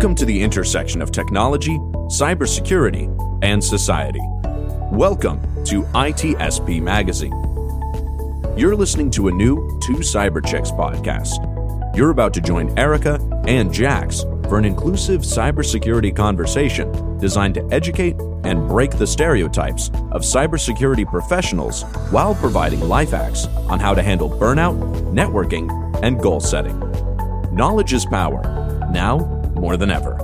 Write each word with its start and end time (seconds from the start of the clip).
Welcome 0.00 0.14
to 0.14 0.24
the 0.24 0.42
intersection 0.42 1.02
of 1.02 1.12
technology, 1.12 1.76
cybersecurity, 2.08 3.44
and 3.44 3.62
society. 3.62 4.22
Welcome 4.90 5.42
to 5.66 5.82
ITSP 5.82 6.80
Magazine. 6.80 7.34
You're 8.56 8.76
listening 8.76 9.10
to 9.10 9.28
a 9.28 9.30
new 9.30 9.78
Two 9.82 9.96
Cyber 9.96 10.42
Chicks 10.42 10.70
podcast. 10.70 11.34
You're 11.94 12.08
about 12.08 12.32
to 12.32 12.40
join 12.40 12.78
Erica 12.78 13.20
and 13.46 13.70
Jax 13.70 14.22
for 14.48 14.56
an 14.56 14.64
inclusive 14.64 15.20
cybersecurity 15.20 16.16
conversation 16.16 17.18
designed 17.18 17.56
to 17.56 17.68
educate 17.70 18.18
and 18.44 18.66
break 18.66 18.92
the 18.92 19.06
stereotypes 19.06 19.88
of 20.12 20.22
cybersecurity 20.22 21.06
professionals 21.10 21.82
while 22.08 22.34
providing 22.36 22.80
life 22.80 23.10
hacks 23.10 23.44
on 23.68 23.78
how 23.78 23.92
to 23.92 24.02
handle 24.02 24.30
burnout, 24.30 24.80
networking, 25.12 25.68
and 26.02 26.22
goal 26.22 26.40
setting. 26.40 26.78
Knowledge 27.54 27.92
is 27.92 28.06
power, 28.06 28.40
now 28.90 29.39
more 29.60 29.76
than 29.76 29.90
ever. 29.90 30.16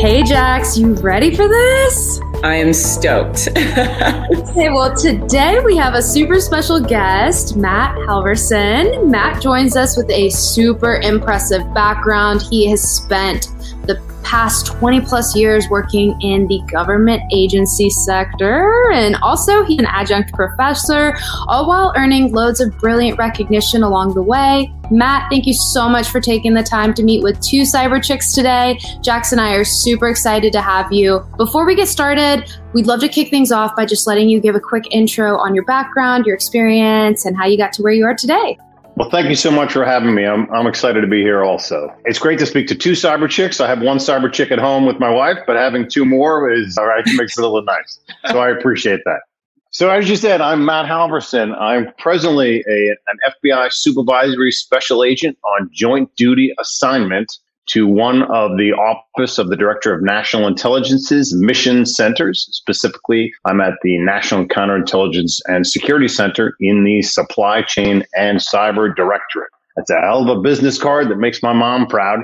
Hey, 0.00 0.22
Jax, 0.22 0.78
you 0.78 0.94
ready 0.94 1.36
for 1.36 1.46
this? 1.46 2.20
I 2.42 2.54
am 2.54 2.72
stoked. 2.72 3.48
okay, 3.56 4.70
well, 4.70 4.96
today 4.96 5.60
we 5.62 5.76
have 5.76 5.92
a 5.92 6.00
super 6.00 6.40
special 6.40 6.80
guest, 6.80 7.54
Matt 7.54 7.94
Halverson. 7.98 9.10
Matt 9.10 9.42
joins 9.42 9.76
us 9.76 9.98
with 9.98 10.10
a 10.10 10.30
super 10.30 11.00
impressive 11.02 11.62
background. 11.74 12.40
He 12.48 12.66
has 12.70 12.80
spent 12.80 13.48
the 13.79 13.79
past 14.30 14.66
20 14.66 15.00
plus 15.00 15.34
years 15.34 15.68
working 15.68 16.16
in 16.20 16.46
the 16.46 16.60
government 16.70 17.20
agency 17.32 17.90
sector. 17.90 18.92
And 18.92 19.16
also, 19.16 19.64
he's 19.64 19.80
an 19.80 19.86
adjunct 19.86 20.32
professor, 20.32 21.16
all 21.48 21.66
while 21.66 21.92
earning 21.96 22.30
loads 22.30 22.60
of 22.60 22.78
brilliant 22.78 23.18
recognition 23.18 23.82
along 23.82 24.14
the 24.14 24.22
way. 24.22 24.72
Matt, 24.92 25.28
thank 25.30 25.46
you 25.46 25.52
so 25.52 25.88
much 25.88 26.08
for 26.08 26.20
taking 26.20 26.54
the 26.54 26.62
time 26.62 26.94
to 26.94 27.02
meet 27.02 27.24
with 27.24 27.40
two 27.40 27.62
cyber 27.62 28.02
chicks 28.02 28.32
today. 28.32 28.78
Jax 29.02 29.32
and 29.32 29.40
I 29.40 29.54
are 29.54 29.64
super 29.64 30.08
excited 30.08 30.52
to 30.52 30.60
have 30.60 30.92
you. 30.92 31.26
Before 31.36 31.66
we 31.66 31.74
get 31.74 31.88
started, 31.88 32.48
we'd 32.72 32.86
love 32.86 33.00
to 33.00 33.08
kick 33.08 33.30
things 33.30 33.50
off 33.50 33.74
by 33.74 33.84
just 33.84 34.06
letting 34.06 34.28
you 34.28 34.40
give 34.40 34.54
a 34.54 34.60
quick 34.60 34.84
intro 34.92 35.38
on 35.38 35.56
your 35.56 35.64
background, 35.64 36.24
your 36.24 36.36
experience, 36.36 37.26
and 37.26 37.36
how 37.36 37.46
you 37.46 37.56
got 37.56 37.72
to 37.74 37.82
where 37.82 37.92
you 37.92 38.04
are 38.04 38.14
today. 38.14 38.56
Well, 39.00 39.08
thank 39.08 39.30
you 39.30 39.34
so 39.34 39.50
much 39.50 39.72
for 39.72 39.82
having 39.82 40.14
me. 40.14 40.26
I'm, 40.26 40.46
I'm 40.52 40.66
excited 40.66 41.00
to 41.00 41.06
be 41.06 41.22
here 41.22 41.42
also. 41.42 41.90
It's 42.04 42.18
great 42.18 42.38
to 42.38 42.44
speak 42.44 42.66
to 42.66 42.74
two 42.74 42.92
cyber 42.92 43.30
chicks. 43.30 43.58
I 43.58 43.66
have 43.66 43.80
one 43.80 43.96
cyber 43.96 44.30
chick 44.30 44.50
at 44.50 44.58
home 44.58 44.84
with 44.84 45.00
my 45.00 45.08
wife, 45.08 45.38
but 45.46 45.56
having 45.56 45.88
two 45.88 46.04
more 46.04 46.52
is 46.52 46.76
all 46.76 46.84
right, 46.84 47.02
makes 47.14 47.38
it 47.38 47.40
a 47.40 47.48
little 47.48 47.62
nice. 47.62 47.98
So 48.26 48.40
I 48.40 48.50
appreciate 48.50 49.00
that. 49.06 49.20
So 49.70 49.88
as 49.88 50.06
you 50.10 50.16
said, 50.16 50.42
I'm 50.42 50.66
Matt 50.66 50.84
Halverson. 50.84 51.58
I'm 51.58 51.90
presently 51.96 52.62
a, 52.68 52.90
an 52.90 53.32
FBI 53.42 53.72
supervisory 53.72 54.52
special 54.52 55.02
agent 55.02 55.38
on 55.44 55.70
joint 55.72 56.14
duty 56.16 56.52
assignment 56.60 57.38
to 57.72 57.86
one 57.86 58.22
of 58.24 58.56
the 58.56 58.72
Office 58.72 59.38
of 59.38 59.48
the 59.48 59.56
Director 59.56 59.94
of 59.94 60.02
National 60.02 60.46
Intelligence's 60.46 61.34
mission 61.34 61.86
centers. 61.86 62.48
Specifically, 62.52 63.32
I'm 63.44 63.60
at 63.60 63.74
the 63.82 63.98
National 63.98 64.46
Counterintelligence 64.46 65.40
and 65.46 65.66
Security 65.66 66.08
Center 66.08 66.54
in 66.60 66.84
the 66.84 67.02
Supply 67.02 67.62
Chain 67.62 68.04
and 68.16 68.38
Cyber 68.38 68.94
Directorate. 68.94 69.50
That's 69.76 69.90
a 69.90 70.00
hell 70.00 70.28
of 70.28 70.38
a 70.38 70.40
business 70.40 70.78
card 70.78 71.08
that 71.10 71.16
makes 71.16 71.42
my 71.42 71.52
mom 71.52 71.86
proud. 71.86 72.20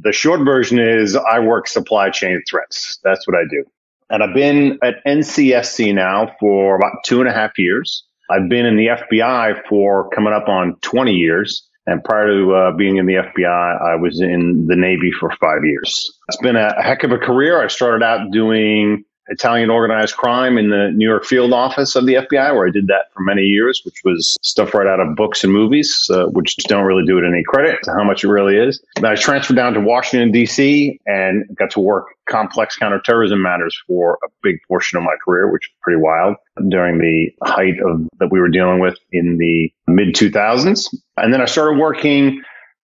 The 0.00 0.12
short 0.12 0.44
version 0.44 0.78
is 0.78 1.16
I 1.16 1.40
work 1.40 1.66
supply 1.66 2.10
chain 2.10 2.42
threats. 2.48 2.98
That's 3.04 3.26
what 3.26 3.36
I 3.36 3.42
do. 3.50 3.64
And 4.10 4.22
I've 4.22 4.34
been 4.34 4.78
at 4.82 5.04
NCSC 5.06 5.94
now 5.94 6.34
for 6.40 6.76
about 6.76 7.04
two 7.04 7.20
and 7.20 7.28
a 7.28 7.32
half 7.32 7.58
years. 7.58 8.04
I've 8.30 8.48
been 8.48 8.64
in 8.66 8.76
the 8.76 8.86
FBI 8.86 9.62
for 9.68 10.08
coming 10.10 10.32
up 10.32 10.48
on 10.48 10.76
20 10.82 11.12
years. 11.12 11.66
And 11.90 12.04
prior 12.04 12.28
to 12.28 12.54
uh, 12.54 12.76
being 12.76 12.98
in 12.98 13.06
the 13.06 13.14
FBI, 13.14 13.82
I 13.82 13.96
was 13.96 14.20
in 14.20 14.68
the 14.68 14.76
Navy 14.76 15.10
for 15.18 15.28
five 15.40 15.64
years. 15.64 16.08
It's 16.28 16.36
been 16.36 16.54
a 16.54 16.80
heck 16.80 17.02
of 17.02 17.10
a 17.10 17.18
career. 17.18 17.60
I 17.60 17.66
started 17.66 18.04
out 18.04 18.30
doing 18.30 19.04
Italian 19.30 19.70
organized 19.70 20.16
crime 20.16 20.58
in 20.58 20.70
the 20.70 20.90
New 20.94 21.08
York 21.08 21.24
field 21.24 21.52
office 21.52 21.94
of 21.94 22.06
the 22.06 22.14
FBI, 22.14 22.54
where 22.54 22.66
I 22.66 22.70
did 22.70 22.88
that 22.88 23.12
for 23.14 23.22
many 23.22 23.42
years, 23.42 23.80
which 23.84 24.00
was 24.04 24.36
stuff 24.42 24.74
right 24.74 24.86
out 24.86 25.00
of 25.00 25.14
books 25.14 25.44
and 25.44 25.52
movies, 25.52 26.08
uh, 26.12 26.26
which 26.26 26.56
don't 26.68 26.84
really 26.84 27.06
do 27.06 27.16
it 27.16 27.24
any 27.26 27.42
credit 27.44 27.78
to 27.84 27.92
how 27.92 28.04
much 28.04 28.24
it 28.24 28.28
really 28.28 28.56
is. 28.56 28.82
Then 28.96 29.06
I 29.06 29.14
transferred 29.14 29.56
down 29.56 29.72
to 29.74 29.80
Washington, 29.80 30.32
D.C., 30.32 31.00
and 31.06 31.44
got 31.56 31.70
to 31.70 31.80
work 31.80 32.06
complex 32.28 32.76
counterterrorism 32.76 33.40
matters 33.40 33.76
for 33.86 34.18
a 34.24 34.28
big 34.42 34.56
portion 34.68 34.98
of 34.98 35.04
my 35.04 35.14
career, 35.24 35.50
which 35.50 35.68
was 35.68 35.78
pretty 35.82 36.00
wild 36.00 36.36
during 36.68 36.98
the 36.98 37.30
height 37.44 37.80
of 37.84 38.06
that 38.18 38.30
we 38.30 38.40
were 38.40 38.48
dealing 38.48 38.80
with 38.80 38.96
in 39.12 39.38
the 39.38 39.72
mid 39.86 40.14
2000s. 40.14 40.86
And 41.16 41.32
then 41.32 41.40
I 41.40 41.46
started 41.46 41.78
working 41.78 42.42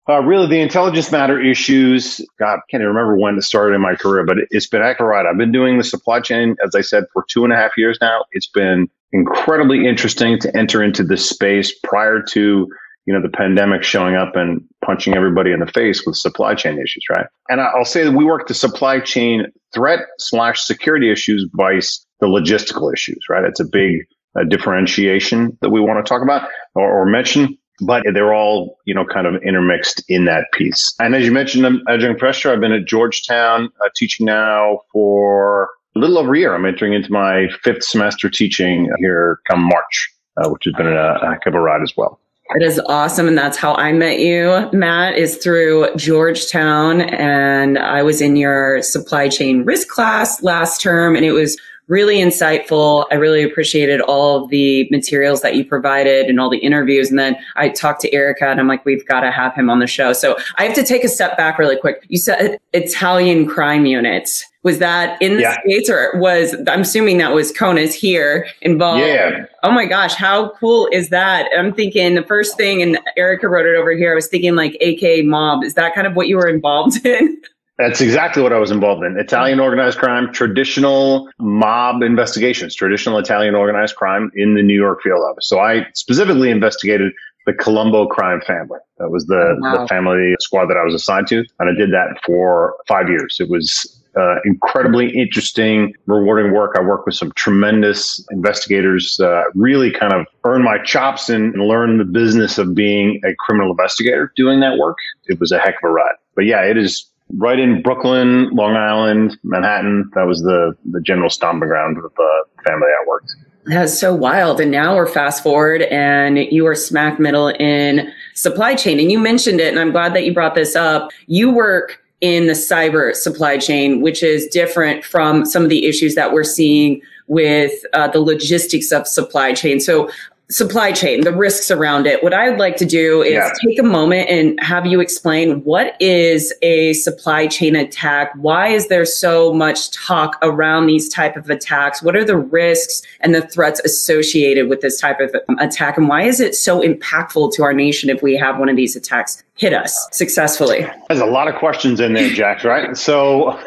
uh, 0.09 0.21
really, 0.21 0.49
the 0.49 0.61
intelligence 0.61 1.13
matter 1.13 1.41
issues. 1.41 2.21
God, 2.39 2.55
I 2.55 2.61
can't 2.71 2.81
even 2.81 2.89
remember 2.89 3.19
when 3.19 3.37
it 3.37 3.43
started 3.43 3.75
in 3.75 3.83
my 3.83 3.95
career, 3.95 4.25
but 4.25 4.39
it, 4.39 4.49
has 4.53 4.67
been 4.67 4.83
accurate. 4.83 5.27
I've 5.27 5.37
been 5.37 5.53
doing 5.53 5.77
the 5.77 5.85
supply 5.85 6.21
chain, 6.21 6.57
as 6.65 6.75
I 6.75 6.81
said, 6.81 7.05
for 7.13 7.25
two 7.29 7.45
and 7.45 7.53
a 7.53 7.57
half 7.57 7.73
years 7.77 7.99
now. 8.01 8.25
It's 8.33 8.47
been 8.47 8.89
incredibly 9.13 9.87
interesting 9.87 10.39
to 10.41 10.57
enter 10.57 10.83
into 10.83 11.03
this 11.03 11.29
space 11.29 11.73
prior 11.83 12.23
to 12.23 12.69
you 13.07 13.15
know 13.15 13.23
the 13.23 13.31
pandemic 13.31 13.83
showing 13.83 14.15
up 14.15 14.37
and 14.37 14.63
punching 14.85 15.15
everybody 15.15 15.53
in 15.53 15.61
the 15.61 15.67
face 15.67 16.05
with 16.07 16.17
supply 16.17 16.55
chain 16.55 16.79
issues, 16.79 17.05
right? 17.11 17.27
And 17.49 17.61
I'll 17.61 17.85
say 17.85 18.05
that 18.05 18.13
we 18.13 18.25
work 18.25 18.49
the 18.49 18.55
supply 18.55 19.01
chain 19.01 19.47
threat 19.75 20.01
slash 20.19 20.61
security 20.61 21.11
issues 21.11 21.49
vice 21.55 22.05
the 22.21 22.27
logistical 22.27 22.93
issues, 22.93 23.19
right? 23.31 23.45
It's 23.45 23.61
a 23.61 23.65
big 23.65 24.07
uh, 24.39 24.45
differentiation 24.45 25.57
that 25.61 25.71
we 25.71 25.81
want 25.81 26.05
to 26.05 26.09
talk 26.09 26.23
about 26.23 26.49
or, 26.75 27.03
or 27.03 27.07
mention 27.07 27.57
but 27.81 28.03
they're 28.13 28.35
all, 28.35 28.79
you 28.85 28.95
know, 28.95 29.05
kind 29.05 29.27
of 29.27 29.43
intermixed 29.43 30.03
in 30.09 30.25
that 30.25 30.47
piece. 30.53 30.95
And 30.99 31.15
as 31.15 31.25
you 31.25 31.33
mentioned, 31.33 31.67
I'm 31.67 31.83
adjunct 31.89 32.19
professor. 32.19 32.53
I've 32.53 32.61
been 32.61 32.73
at 32.73 32.85
Georgetown 32.85 33.71
uh, 33.85 33.89
teaching 33.95 34.27
now 34.27 34.81
for 34.93 35.71
a 35.97 35.99
little 35.99 36.19
over 36.19 36.35
a 36.35 36.39
year. 36.39 36.55
I'm 36.55 36.65
entering 36.65 36.93
into 36.93 37.13
my 37.13 37.49
fifth 37.63 37.85
semester 37.85 38.29
teaching 38.29 38.91
here 38.99 39.41
come 39.49 39.63
March, 39.63 40.11
uh, 40.37 40.49
which 40.49 40.65
has 40.65 40.75
been 40.75 40.87
a, 40.87 41.19
a 41.23 41.31
heck 41.31 41.47
of 41.47 41.55
a 41.55 41.61
ride 41.61 41.83
as 41.83 41.93
well. 41.97 42.21
It 42.55 42.63
is 42.63 42.81
awesome. 42.87 43.29
And 43.29 43.37
that's 43.37 43.59
how 43.59 43.75
I 43.75 43.93
met 43.93 44.21
you, 44.21 44.71
Matt, 44.73 45.19
is 45.19 45.37
through 45.37 45.95
Georgetown. 45.97 47.03
And 47.03 47.79
I 47.79 48.03
was 48.03 48.23
in 48.23 48.37
your 48.37 48.81
supply 48.81 49.29
chain 49.29 49.65
risk 49.65 49.89
class 49.89 50.43
last 50.43 50.81
term, 50.81 51.15
and 51.15 51.27
it 51.27 51.33
was 51.33 51.59
really 51.89 52.19
insightful. 52.19 53.07
I 53.11 53.15
really 53.15 53.43
appreciated 53.43 54.01
all 54.03 54.45
of 54.45 54.51
the 54.51 54.89
materials 54.91 55.41
that 55.41 55.57
you 55.57 55.65
provided 55.65 56.27
and 56.27 56.39
all 56.39 56.51
the 56.51 56.59
interviews. 56.59 57.11
And 57.11 57.19
then 57.19 57.37
I 57.57 57.71
talked 57.71 58.01
to 58.03 58.13
Erica 58.13 58.47
and 58.47 58.61
I'm 58.61 58.69
like, 58.69 58.85
we've 58.85 59.07
got 59.07 59.21
to 59.21 59.31
have 59.31 59.55
him 59.55 59.71
on 59.71 59.79
the 59.79 59.87
show. 59.87 60.13
So 60.13 60.39
I 60.57 60.65
have 60.65 60.75
to 60.75 60.85
take 60.85 61.03
a 61.03 61.09
step 61.09 61.37
back 61.37 61.59
really 61.59 61.77
quick. 61.77 62.05
You 62.09 62.19
said 62.19 62.59
Italian 62.75 63.47
crime 63.47 63.87
units. 63.87 64.45
Was 64.65 64.81
that 64.81 65.21
in 65.23 65.37
the 65.37 65.43
yeah. 65.43 65.57
States 65.61 65.89
or 65.89 66.19
was, 66.19 66.55
I'm 66.67 66.83
assuming 66.83 67.17
that 67.19 67.33
was 67.33 67.53
CONUS 67.53 67.95
here 67.95 68.47
involved? 68.61 69.01
Yeah. 69.01 69.47
Oh 69.63 69.71
my 69.71 69.87
gosh, 69.87 70.15
how 70.15 70.51
cool 70.51 70.89
is 70.93 71.09
that? 71.09 71.49
I'm 71.57 71.73
thinking 71.73 72.17
the 72.17 72.25
first 72.25 72.57
thing, 72.57 72.83
and 72.83 72.99
Erica 73.17 73.49
wrote 73.49 73.67
it 73.67 73.77
over 73.77 73.93
here, 73.93 74.13
I 74.13 74.15
was 74.15 74.27
thinking 74.27 74.57
like 74.57 74.77
AK 74.83 75.25
mob. 75.25 75.65
Is 75.65 75.75
that 75.75 75.95
kind 75.95 76.07
of 76.07 76.17
what 76.17 76.29
you 76.29 76.37
were 76.37 76.49
involved 76.49 77.01
in? 77.07 77.41
That's 77.79 78.01
exactly 78.01 78.43
what 78.43 78.53
I 78.53 78.59
was 78.59 78.73
involved 78.73 79.05
in. 79.05 79.17
Italian 79.19 79.61
organized 79.61 79.99
crime, 79.99 80.33
traditional 80.33 81.29
mob 81.39 82.03
investigations, 82.03 82.75
traditional 82.75 83.19
Italian 83.19 83.55
organized 83.55 83.95
crime 83.95 84.33
in 84.35 84.55
the 84.55 84.63
New 84.63 84.75
York 84.75 85.01
field 85.03 85.21
office. 85.31 85.49
So 85.49 85.61
I 85.61 85.87
specifically 85.95 86.51
investigated 86.51 87.13
the 87.47 87.55
Colombo 87.55 88.07
crime 88.07 88.41
family. 88.47 88.81
That 88.99 89.11
was 89.11 89.27
the, 89.27 89.37
oh, 89.37 89.59
wow. 89.61 89.83
the 89.83 89.89
family 89.89 90.35
squad 90.41 90.67
that 90.67 90.77
I 90.77 90.83
was 90.83 90.93
assigned 90.93 91.29
to. 91.29 91.45
And 91.61 91.71
I 91.71 91.73
did 91.73 91.93
that 91.93 92.21
for 92.27 92.75
five 92.89 93.09
years. 93.09 93.37
It 93.39 93.49
was 93.49 93.95
uh, 94.19 94.41
incredibly 94.45 95.17
interesting, 95.17 95.95
rewarding 96.07 96.53
work. 96.53 96.75
I 96.77 96.83
worked 96.83 97.07
with 97.07 97.15
some 97.15 97.31
tremendous 97.37 98.25
investigators, 98.33 99.21
uh, 99.21 99.45
really 99.55 99.93
kind 99.93 100.13
of 100.13 100.27
earned 100.45 100.65
my 100.65 100.79
chops 100.83 101.29
and, 101.29 101.55
and 101.55 101.63
learn 101.63 101.99
the 101.99 102.05
business 102.05 102.59
of 102.59 102.75
being 102.75 103.21
a 103.25 103.35
criminal 103.39 103.71
investigator 103.71 104.33
doing 104.35 104.59
that 104.61 104.79
work. 104.79 104.99
It 105.27 105.39
was 105.39 105.53
a 105.53 105.59
heck 105.59 105.77
of 105.83 105.91
a 105.91 105.93
ride. 105.93 106.17
But 106.35 106.47
yeah, 106.47 106.63
it 106.63 106.77
is 106.77 107.09
right 107.37 107.59
in 107.59 107.83
Brooklyn, 107.83 108.51
Long 108.51 108.77
Island, 108.77 109.39
Manhattan. 109.43 110.11
That 110.15 110.27
was 110.27 110.41
the 110.43 110.77
the 110.91 111.01
general 111.01 111.31
stomping 111.31 111.69
ground 111.69 111.99
of 111.99 112.13
the 112.17 112.45
family 112.65 112.89
I 112.89 113.07
worked. 113.07 113.35
That's 113.67 113.99
so 113.99 114.15
wild. 114.15 114.61
And 114.61 114.71
now 114.71 114.97
we're 114.97 115.07
fast 115.07 115.43
forward 115.43 115.83
and 115.83 116.39
you 116.39 116.67
are 116.67 116.75
smack 116.75 117.19
middle 117.19 117.49
in 117.49 118.11
supply 118.35 118.75
chain. 118.75 118.99
And 118.99 119.13
you 119.13 119.19
mentioned 119.19 119.61
it, 119.61 119.69
and 119.69 119.79
I'm 119.79 119.93
glad 119.93 120.15
that 120.15 120.25
you 120.25 120.33
brought 120.33 120.55
this 120.55 120.75
up. 120.75 121.11
You 121.27 121.51
work 121.53 122.03
in 122.23 122.47
the 122.47 122.55
cyber 122.55 123.15
supply 123.15 123.59
chain, 123.59 124.01
which 124.01 124.23
is 124.23 124.47
different 124.47 125.05
from 125.05 125.45
some 125.45 125.65
of 125.65 125.69
the 125.69 125.87
issues 125.87 126.15
that 126.15 126.33
we're 126.33 126.45
seeing 126.45 127.03
with 127.27 127.73
uh, 127.93 128.09
the 128.09 128.21
logistics 128.21 128.91
of 128.91 129.07
supply 129.07 129.53
chain. 129.53 129.81
So 129.81 130.11
supply 130.51 130.93
chain, 130.93 131.25
the 131.25 131.33
risks 131.33 131.71
around 131.71 132.07
it. 132.07 132.23
What 132.23 132.33
I'd 132.33 132.59
like 132.59 132.77
to 132.77 132.87
do 132.87 133.21
is 133.23 133.33
yeah. 133.33 133.53
take 133.63 133.79
a 133.79 133.83
moment 133.83 134.31
and 134.31 134.59
have 134.63 134.87
you 134.87 134.99
explain 134.99 135.63
what 135.65 135.95
is 136.01 136.55
a 136.63 136.95
supply 136.95 137.47
chain 137.47 137.77
attack? 137.77 138.33
Why 138.35 138.69
is 138.69 138.89
there 138.89 139.05
so 139.05 139.53
much 139.53 139.91
talk 139.91 140.39
around 140.41 140.87
these 140.87 141.09
type 141.11 141.37
of 141.37 141.51
attacks? 141.51 142.03
What 142.03 142.17
are 142.17 142.25
the 142.25 142.37
risks 142.37 143.03
and 143.21 143.35
the 143.35 143.43
threats 143.43 143.81
associated 143.81 144.71
with 144.71 144.81
this 144.81 144.99
type 144.99 145.21
of 145.21 145.35
um, 145.51 145.59
attack? 145.59 145.99
And 145.99 146.09
why 146.09 146.23
is 146.23 146.41
it 146.41 146.55
so 146.55 146.81
impactful 146.81 147.53
to 147.55 147.63
our 147.63 147.75
nation 147.75 148.09
if 148.09 148.23
we 148.23 148.35
have 148.37 148.59
one 148.59 148.71
of 148.71 148.77
these 148.77 148.97
attacks 148.97 149.43
hit 149.57 149.75
us 149.75 150.09
successfully? 150.13 150.87
There's 151.09 151.21
a 151.21 151.27
lot 151.27 151.49
of 151.49 151.57
questions 151.57 152.01
in 152.01 152.15
there, 152.15 152.31
Jax, 152.31 152.65
right? 152.65 152.97
So 152.97 153.61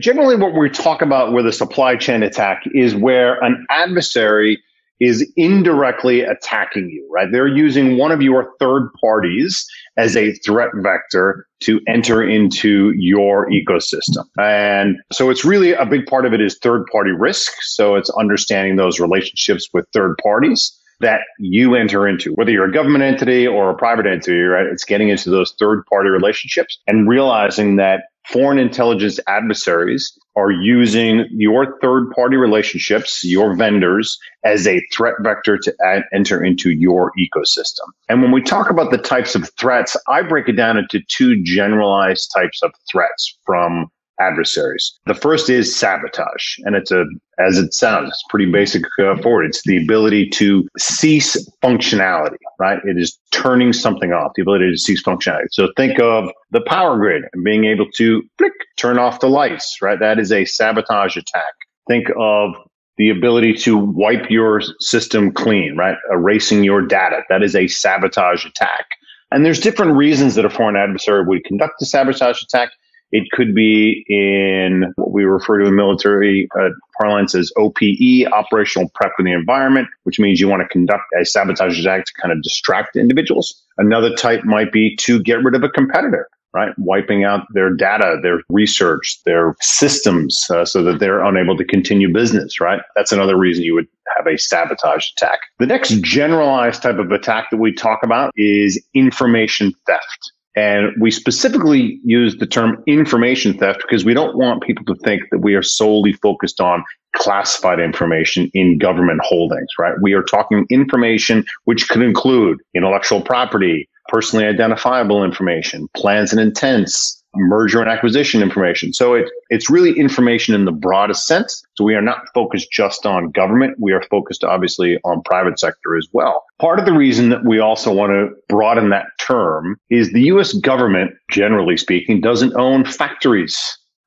generally 0.00 0.36
what 0.36 0.54
we 0.54 0.70
talk 0.70 1.02
about 1.02 1.34
with 1.34 1.46
a 1.46 1.52
supply 1.52 1.96
chain 1.96 2.22
attack 2.22 2.62
is 2.72 2.94
where 2.94 3.38
an 3.44 3.66
adversary 3.68 4.62
is 5.00 5.30
indirectly 5.36 6.20
attacking 6.20 6.88
you, 6.88 7.08
right? 7.12 7.28
They're 7.32 7.48
using 7.48 7.98
one 7.98 8.12
of 8.12 8.22
your 8.22 8.52
third 8.60 8.88
parties 9.02 9.66
as 9.96 10.16
a 10.16 10.32
threat 10.34 10.70
vector 10.76 11.46
to 11.60 11.80
enter 11.88 12.22
into 12.22 12.92
your 12.96 13.48
ecosystem. 13.50 14.24
And 14.38 14.96
so 15.12 15.30
it's 15.30 15.44
really 15.44 15.72
a 15.72 15.86
big 15.86 16.06
part 16.06 16.24
of 16.24 16.32
it 16.32 16.40
is 16.40 16.58
third 16.62 16.86
party 16.90 17.10
risk. 17.10 17.52
So 17.62 17.96
it's 17.96 18.10
understanding 18.10 18.76
those 18.76 19.00
relationships 19.00 19.68
with 19.72 19.86
third 19.92 20.16
parties 20.22 20.78
that 21.00 21.22
you 21.38 21.74
enter 21.74 22.06
into, 22.06 22.32
whether 22.34 22.52
you're 22.52 22.68
a 22.68 22.72
government 22.72 23.02
entity 23.02 23.46
or 23.46 23.70
a 23.70 23.74
private 23.74 24.06
entity, 24.06 24.38
right? 24.38 24.66
It's 24.66 24.84
getting 24.84 25.08
into 25.08 25.30
those 25.30 25.52
third 25.58 25.84
party 25.86 26.08
relationships 26.08 26.78
and 26.86 27.08
realizing 27.08 27.76
that 27.76 28.04
foreign 28.28 28.58
intelligence 28.58 29.18
adversaries 29.26 30.16
are 30.36 30.50
using 30.50 31.26
your 31.30 31.78
third 31.80 32.10
party 32.12 32.36
relationships, 32.36 33.22
your 33.24 33.54
vendors, 33.54 34.18
as 34.44 34.66
a 34.66 34.80
threat 34.92 35.14
vector 35.20 35.58
to 35.58 35.74
add, 35.84 36.04
enter 36.12 36.42
into 36.42 36.70
your 36.70 37.12
ecosystem. 37.18 37.86
And 38.08 38.22
when 38.22 38.32
we 38.32 38.42
talk 38.42 38.70
about 38.70 38.90
the 38.90 38.98
types 38.98 39.34
of 39.34 39.50
threats, 39.58 39.96
I 40.08 40.22
break 40.22 40.48
it 40.48 40.52
down 40.52 40.78
into 40.78 41.00
two 41.08 41.42
generalized 41.42 42.30
types 42.34 42.62
of 42.62 42.72
threats 42.90 43.38
from 43.44 43.90
adversaries. 44.20 44.98
The 45.06 45.14
first 45.14 45.50
is 45.50 45.74
sabotage, 45.74 46.58
and 46.64 46.76
it's 46.76 46.90
a, 46.90 47.04
as 47.38 47.58
it 47.58 47.74
sounds, 47.74 48.10
it's 48.10 48.24
pretty 48.28 48.50
basic 48.50 48.82
uh, 48.98 49.16
for. 49.22 49.42
It's 49.42 49.62
the 49.64 49.82
ability 49.82 50.28
to 50.30 50.68
cease 50.78 51.36
functionality, 51.62 52.36
right? 52.58 52.78
It 52.84 52.98
is 52.98 53.18
turning 53.30 53.72
something 53.72 54.12
off, 54.12 54.32
the 54.34 54.42
ability 54.42 54.70
to 54.70 54.78
cease 54.78 55.02
functionality. 55.02 55.46
So 55.50 55.68
think 55.76 55.98
of 55.98 56.30
the 56.50 56.62
power 56.66 56.96
grid 56.96 57.24
and 57.32 57.44
being 57.44 57.64
able 57.64 57.90
to 57.96 58.22
flick, 58.38 58.52
turn 58.76 58.98
off 58.98 59.20
the 59.20 59.28
lights, 59.28 59.78
right? 59.82 59.98
That 59.98 60.18
is 60.18 60.32
a 60.32 60.44
sabotage 60.44 61.16
attack. 61.16 61.54
Think 61.88 62.08
of 62.18 62.54
the 62.98 63.10
ability 63.10 63.54
to 63.54 63.76
wipe 63.76 64.30
your 64.30 64.60
system 64.80 65.32
clean, 65.32 65.76
right? 65.76 65.96
Erasing 66.12 66.62
your 66.62 66.82
data. 66.82 67.22
That 67.28 67.42
is 67.42 67.56
a 67.56 67.66
sabotage 67.66 68.44
attack. 68.44 68.86
And 69.30 69.46
there's 69.46 69.60
different 69.60 69.96
reasons 69.96 70.34
that 70.34 70.44
a 70.44 70.50
foreign 70.50 70.76
adversary 70.76 71.24
would 71.24 71.42
conduct 71.44 71.80
a 71.80 71.86
sabotage 71.86 72.42
attack. 72.42 72.70
It 73.12 73.30
could 73.30 73.54
be 73.54 74.04
in 74.08 74.92
what 74.96 75.12
we 75.12 75.24
refer 75.24 75.58
to 75.58 75.66
in 75.66 75.76
military 75.76 76.48
uh, 76.58 76.70
parlance 76.98 77.34
as 77.34 77.52
OPE, 77.56 78.32
operational 78.32 78.90
prep 78.94 79.12
for 79.16 79.22
the 79.22 79.32
environment, 79.32 79.88
which 80.04 80.18
means 80.18 80.40
you 80.40 80.48
want 80.48 80.62
to 80.62 80.68
conduct 80.68 81.04
a 81.20 81.24
sabotage 81.24 81.78
attack 81.78 82.06
to 82.06 82.12
kind 82.20 82.32
of 82.32 82.42
distract 82.42 82.96
individuals. 82.96 83.62
Another 83.78 84.14
type 84.14 84.44
might 84.44 84.72
be 84.72 84.96
to 84.96 85.22
get 85.22 85.42
rid 85.44 85.54
of 85.54 85.62
a 85.62 85.68
competitor 85.68 86.28
right? 86.54 86.72
Wiping 86.78 87.24
out 87.24 87.46
their 87.54 87.72
data, 87.72 88.18
their 88.22 88.40
research, 88.48 89.18
their 89.24 89.54
systems 89.60 90.46
uh, 90.50 90.64
so 90.64 90.82
that 90.82 90.98
they're 90.98 91.22
unable 91.22 91.56
to 91.56 91.64
continue 91.64 92.12
business, 92.12 92.60
right? 92.60 92.82
That's 92.94 93.12
another 93.12 93.36
reason 93.36 93.64
you 93.64 93.74
would 93.74 93.88
have 94.16 94.26
a 94.26 94.36
sabotage 94.38 95.08
attack. 95.16 95.40
The 95.58 95.66
next 95.66 96.00
generalized 96.02 96.82
type 96.82 96.98
of 96.98 97.10
attack 97.10 97.50
that 97.50 97.56
we 97.56 97.72
talk 97.72 98.00
about 98.02 98.32
is 98.36 98.82
information 98.94 99.72
theft. 99.86 100.32
And 100.54 100.92
we 101.00 101.10
specifically 101.10 101.98
use 102.04 102.36
the 102.36 102.46
term 102.46 102.82
information 102.86 103.56
theft 103.56 103.80
because 103.82 104.04
we 104.04 104.12
don't 104.12 104.36
want 104.36 104.62
people 104.62 104.84
to 104.86 104.94
think 105.02 105.22
that 105.30 105.38
we 105.38 105.54
are 105.54 105.62
solely 105.62 106.12
focused 106.12 106.60
on 106.60 106.84
classified 107.16 107.80
information 107.80 108.50
in 108.54 108.78
government 108.78 109.20
holdings, 109.22 109.68
right? 109.78 109.94
We 110.00 110.12
are 110.14 110.22
talking 110.22 110.66
information 110.70 111.44
which 111.64 111.88
could 111.88 112.02
include 112.02 112.58
intellectual 112.74 113.22
property, 113.22 113.88
personally 114.08 114.46
identifiable 114.46 115.24
information, 115.24 115.88
plans 115.94 116.32
and 116.32 116.40
intents, 116.40 117.21
merger 117.34 117.80
and 117.80 117.88
acquisition 117.88 118.42
information. 118.42 118.92
So 118.92 119.14
it, 119.14 119.30
it's 119.48 119.70
really 119.70 119.98
information 119.98 120.54
in 120.54 120.64
the 120.64 120.72
broadest 120.72 121.26
sense. 121.26 121.64
So 121.74 121.84
we 121.84 121.94
are 121.94 122.02
not 122.02 122.24
focused 122.34 122.70
just 122.70 123.06
on 123.06 123.30
government. 123.30 123.76
We 123.78 123.92
are 123.92 124.02
focused 124.10 124.44
obviously 124.44 124.98
on 125.04 125.22
private 125.22 125.58
sector 125.58 125.96
as 125.96 126.08
well. 126.12 126.44
Part 126.60 126.78
of 126.78 126.84
the 126.84 126.92
reason 126.92 127.30
that 127.30 127.44
we 127.44 127.58
also 127.58 127.92
want 127.92 128.10
to 128.10 128.30
broaden 128.48 128.90
that 128.90 129.06
term 129.20 129.78
is 129.90 130.12
the 130.12 130.22
US 130.24 130.52
government, 130.52 131.12
generally 131.30 131.76
speaking, 131.76 132.20
doesn't 132.20 132.54
own 132.54 132.84
factories, 132.84 133.58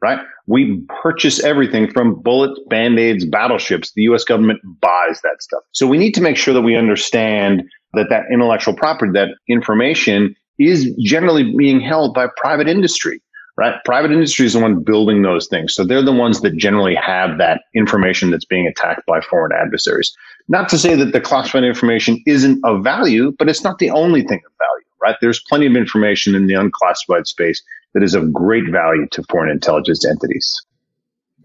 right? 0.01 0.19
We 0.47 0.83
purchase 1.01 1.43
everything 1.43 1.91
from 1.91 2.21
bullets, 2.21 2.59
band-aids, 2.69 3.25
battleships. 3.25 3.91
The 3.95 4.03
US 4.03 4.23
government 4.23 4.59
buys 4.79 5.19
that 5.23 5.37
stuff. 5.41 5.63
So 5.71 5.87
we 5.87 5.97
need 5.97 6.13
to 6.13 6.21
make 6.21 6.37
sure 6.37 6.53
that 6.53 6.61
we 6.61 6.75
understand 6.75 7.63
that 7.93 8.09
that 8.09 8.25
intellectual 8.31 8.75
property, 8.75 9.11
that 9.13 9.29
information 9.47 10.35
is 10.57 10.93
generally 10.99 11.55
being 11.55 11.79
held 11.79 12.13
by 12.13 12.27
private 12.37 12.67
industry, 12.67 13.21
right? 13.57 13.75
Private 13.85 14.11
industry 14.11 14.45
is 14.45 14.53
the 14.53 14.59
one 14.59 14.83
building 14.83 15.21
those 15.21 15.47
things. 15.47 15.73
So 15.73 15.83
they're 15.83 16.01
the 16.01 16.11
ones 16.11 16.41
that 16.41 16.55
generally 16.57 16.95
have 16.95 17.37
that 17.37 17.61
information 17.73 18.31
that's 18.31 18.45
being 18.45 18.67
attacked 18.67 19.05
by 19.05 19.21
foreign 19.21 19.51
adversaries. 19.51 20.15
Not 20.47 20.69
to 20.69 20.77
say 20.77 20.95
that 20.95 21.11
the 21.11 21.21
classified 21.21 21.63
information 21.63 22.21
isn't 22.25 22.63
of 22.63 22.83
value, 22.83 23.33
but 23.37 23.49
it's 23.49 23.63
not 23.63 23.79
the 23.79 23.89
only 23.89 24.21
thing 24.21 24.41
of 24.45 24.51
value, 24.57 24.85
right? 25.01 25.15
There's 25.21 25.41
plenty 25.41 25.65
of 25.65 25.75
information 25.75 26.35
in 26.35 26.47
the 26.47 26.53
unclassified 26.53 27.27
space 27.27 27.61
that 27.93 28.03
is 28.03 28.13
of 28.13 28.31
great 28.31 28.69
value 28.71 29.07
to 29.11 29.23
foreign 29.23 29.49
intelligence 29.49 30.05
entities. 30.05 30.61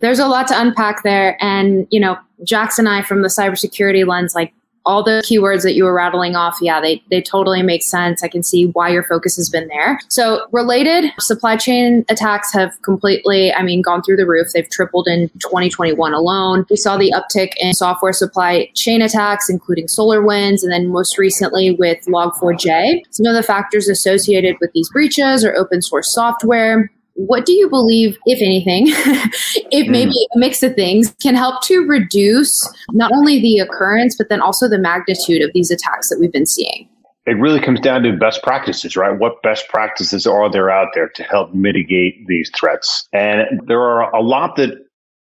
There's 0.01 0.19
a 0.19 0.27
lot 0.27 0.49
to 0.49 0.61
unpack 0.61 1.03
there. 1.03 1.37
And, 1.43 1.87
you 1.91 2.01
know, 2.01 2.19
Jackson 2.43 2.87
and 2.87 2.97
I 2.97 3.03
from 3.03 3.23
the 3.23 3.29
cybersecurity 3.29 4.07
lens, 4.07 4.35
like 4.35 4.53
all 4.87 5.03
the 5.03 5.23
keywords 5.25 5.63
that 5.63 5.75
you 5.75 5.85
were 5.85 5.95
rattling 5.95 6.35
off, 6.35 6.57
yeah, 6.61 6.81
they, 6.81 7.03
they 7.11 7.21
totally 7.21 7.63
make 7.63 7.83
sense. 7.83 8.23
I 8.23 8.29
can 8.29 8.43
see 8.43 8.67
why 8.67 8.89
your 8.89 9.03
focus 9.03 9.37
has 9.37 9.49
been 9.49 9.69
there. 9.69 10.01
So 10.09 10.47
related 10.53 11.13
supply 11.19 11.57
chain 11.57 12.05
attacks 12.09 12.53
have 12.53 12.81
completely, 12.83 13.53
I 13.53 13.63
mean, 13.63 13.83
gone 13.83 14.03
through 14.03 14.17
the 14.17 14.27
roof. 14.27 14.49
They've 14.53 14.69
tripled 14.69 15.07
in 15.07 15.29
2021 15.41 16.15
alone. 16.15 16.65
We 16.71 16.77
saw 16.77 16.97
the 16.97 17.13
uptick 17.13 17.53
in 17.59 17.75
software 17.75 18.13
supply 18.13 18.71
chain 18.75 19.03
attacks, 19.03 19.51
including 19.51 19.87
SolarWinds, 19.87 20.63
and 20.63 20.73
then 20.73 20.89
most 20.89 21.19
recently 21.19 21.73
with 21.73 22.05
Log4j. 22.07 23.03
Some 23.11 23.27
of 23.27 23.35
the 23.35 23.43
factors 23.43 23.89
associated 23.89 24.57
with 24.61 24.73
these 24.73 24.89
breaches 24.91 25.45
are 25.45 25.55
open 25.55 25.83
source 25.83 26.13
software, 26.13 26.91
what 27.27 27.45
do 27.45 27.53
you 27.53 27.69
believe, 27.69 28.19
if 28.27 28.41
anything, 28.41 28.85
if 29.71 29.87
hmm. 29.87 29.93
maybe 29.93 30.13
a 30.35 30.39
mix 30.39 30.63
of 30.63 30.75
things 30.75 31.15
can 31.21 31.35
help 31.35 31.63
to 31.63 31.87
reduce 31.87 32.69
not 32.93 33.13
only 33.13 33.41
the 33.41 33.59
occurrence, 33.59 34.17
but 34.17 34.29
then 34.29 34.41
also 34.41 34.69
the 34.69 34.79
magnitude 34.79 35.43
of 35.43 35.51
these 35.53 35.71
attacks 35.71 36.09
that 36.09 36.19
we've 36.19 36.33
been 36.33 36.47
seeing? 36.47 36.89
It 37.27 37.33
really 37.33 37.61
comes 37.61 37.81
down 37.81 38.03
to 38.05 38.17
best 38.17 38.43
practices, 38.43 38.97
right? 38.97 39.17
What 39.17 39.43
best 39.43 39.69
practices 39.69 40.27
are 40.27 40.51
there 40.51 40.71
out 40.71 40.89
there 40.95 41.09
to 41.11 41.23
help 41.23 41.53
mitigate 41.55 42.27
these 42.27 42.51
threats? 42.59 43.07
And 43.13 43.61
there 43.67 43.81
are 43.81 44.13
a 44.15 44.23
lot 44.23 44.57
that 44.57 44.71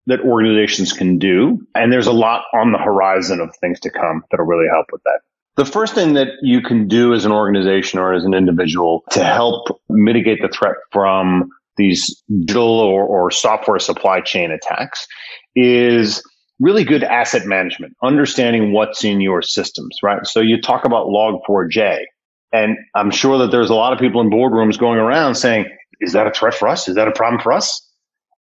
that 0.08 0.20
organizations 0.20 0.94
can 0.94 1.18
do, 1.18 1.66
and 1.74 1.92
there's 1.92 2.06
a 2.06 2.12
lot 2.12 2.44
on 2.54 2.72
the 2.72 2.78
horizon 2.78 3.40
of 3.40 3.56
things 3.56 3.80
to 3.80 3.90
come 3.90 4.24
that'll 4.30 4.46
really 4.46 4.68
help 4.72 4.86
with 4.92 5.02
that. 5.04 5.22
The 5.56 5.66
first 5.66 5.96
thing 5.96 6.14
that 6.14 6.28
you 6.44 6.62
can 6.62 6.88
do 6.88 7.14
as 7.14 7.26
an 7.26 7.32
organization 7.32 7.98
or 7.98 8.14
as 8.14 8.24
an 8.24 8.36
individual 8.36 9.04
to 9.12 9.24
help 9.24 9.82
mitigate 9.90 10.42
the 10.42 10.50
threat 10.50 10.76
from 10.92 11.50
these 11.78 12.22
digital 12.30 12.80
or, 12.80 13.04
or 13.06 13.32
software 13.32 13.80
supply 13.80 14.22
chain 14.22 14.52
attacks 14.52 15.08
is 15.56 16.24
really 16.60 16.84
good 16.84 17.04
asset 17.04 17.46
management, 17.46 17.94
understanding 18.04 18.72
what's 18.72 19.04
in 19.04 19.22
your 19.22 19.42
systems, 19.42 19.98
right? 20.02 20.26
So 20.26 20.40
you 20.40 20.62
talk 20.62 20.86
about 20.86 21.08
log4j, 21.08 22.04
and 22.54 22.78
I'm 22.96 23.12
sure 23.12 23.38
that 23.40 23.52
there's 23.52 23.70
a 23.70 23.76
lot 23.76 23.94
of 23.94 24.00
people 24.00 24.22
in 24.22 24.30
boardrooms 24.30 24.78
going 24.78 25.00
around 25.00 25.36
saying, 25.36 25.66
is 26.00 26.14
that 26.14 26.28
a 26.28 26.32
threat 26.32 26.54
for 26.54 26.68
us? 26.68 26.88
Is 26.88 26.96
that 26.96 27.08
a 27.08 27.12
problem 27.12 27.42
for 27.42 27.52
us? 27.52 27.82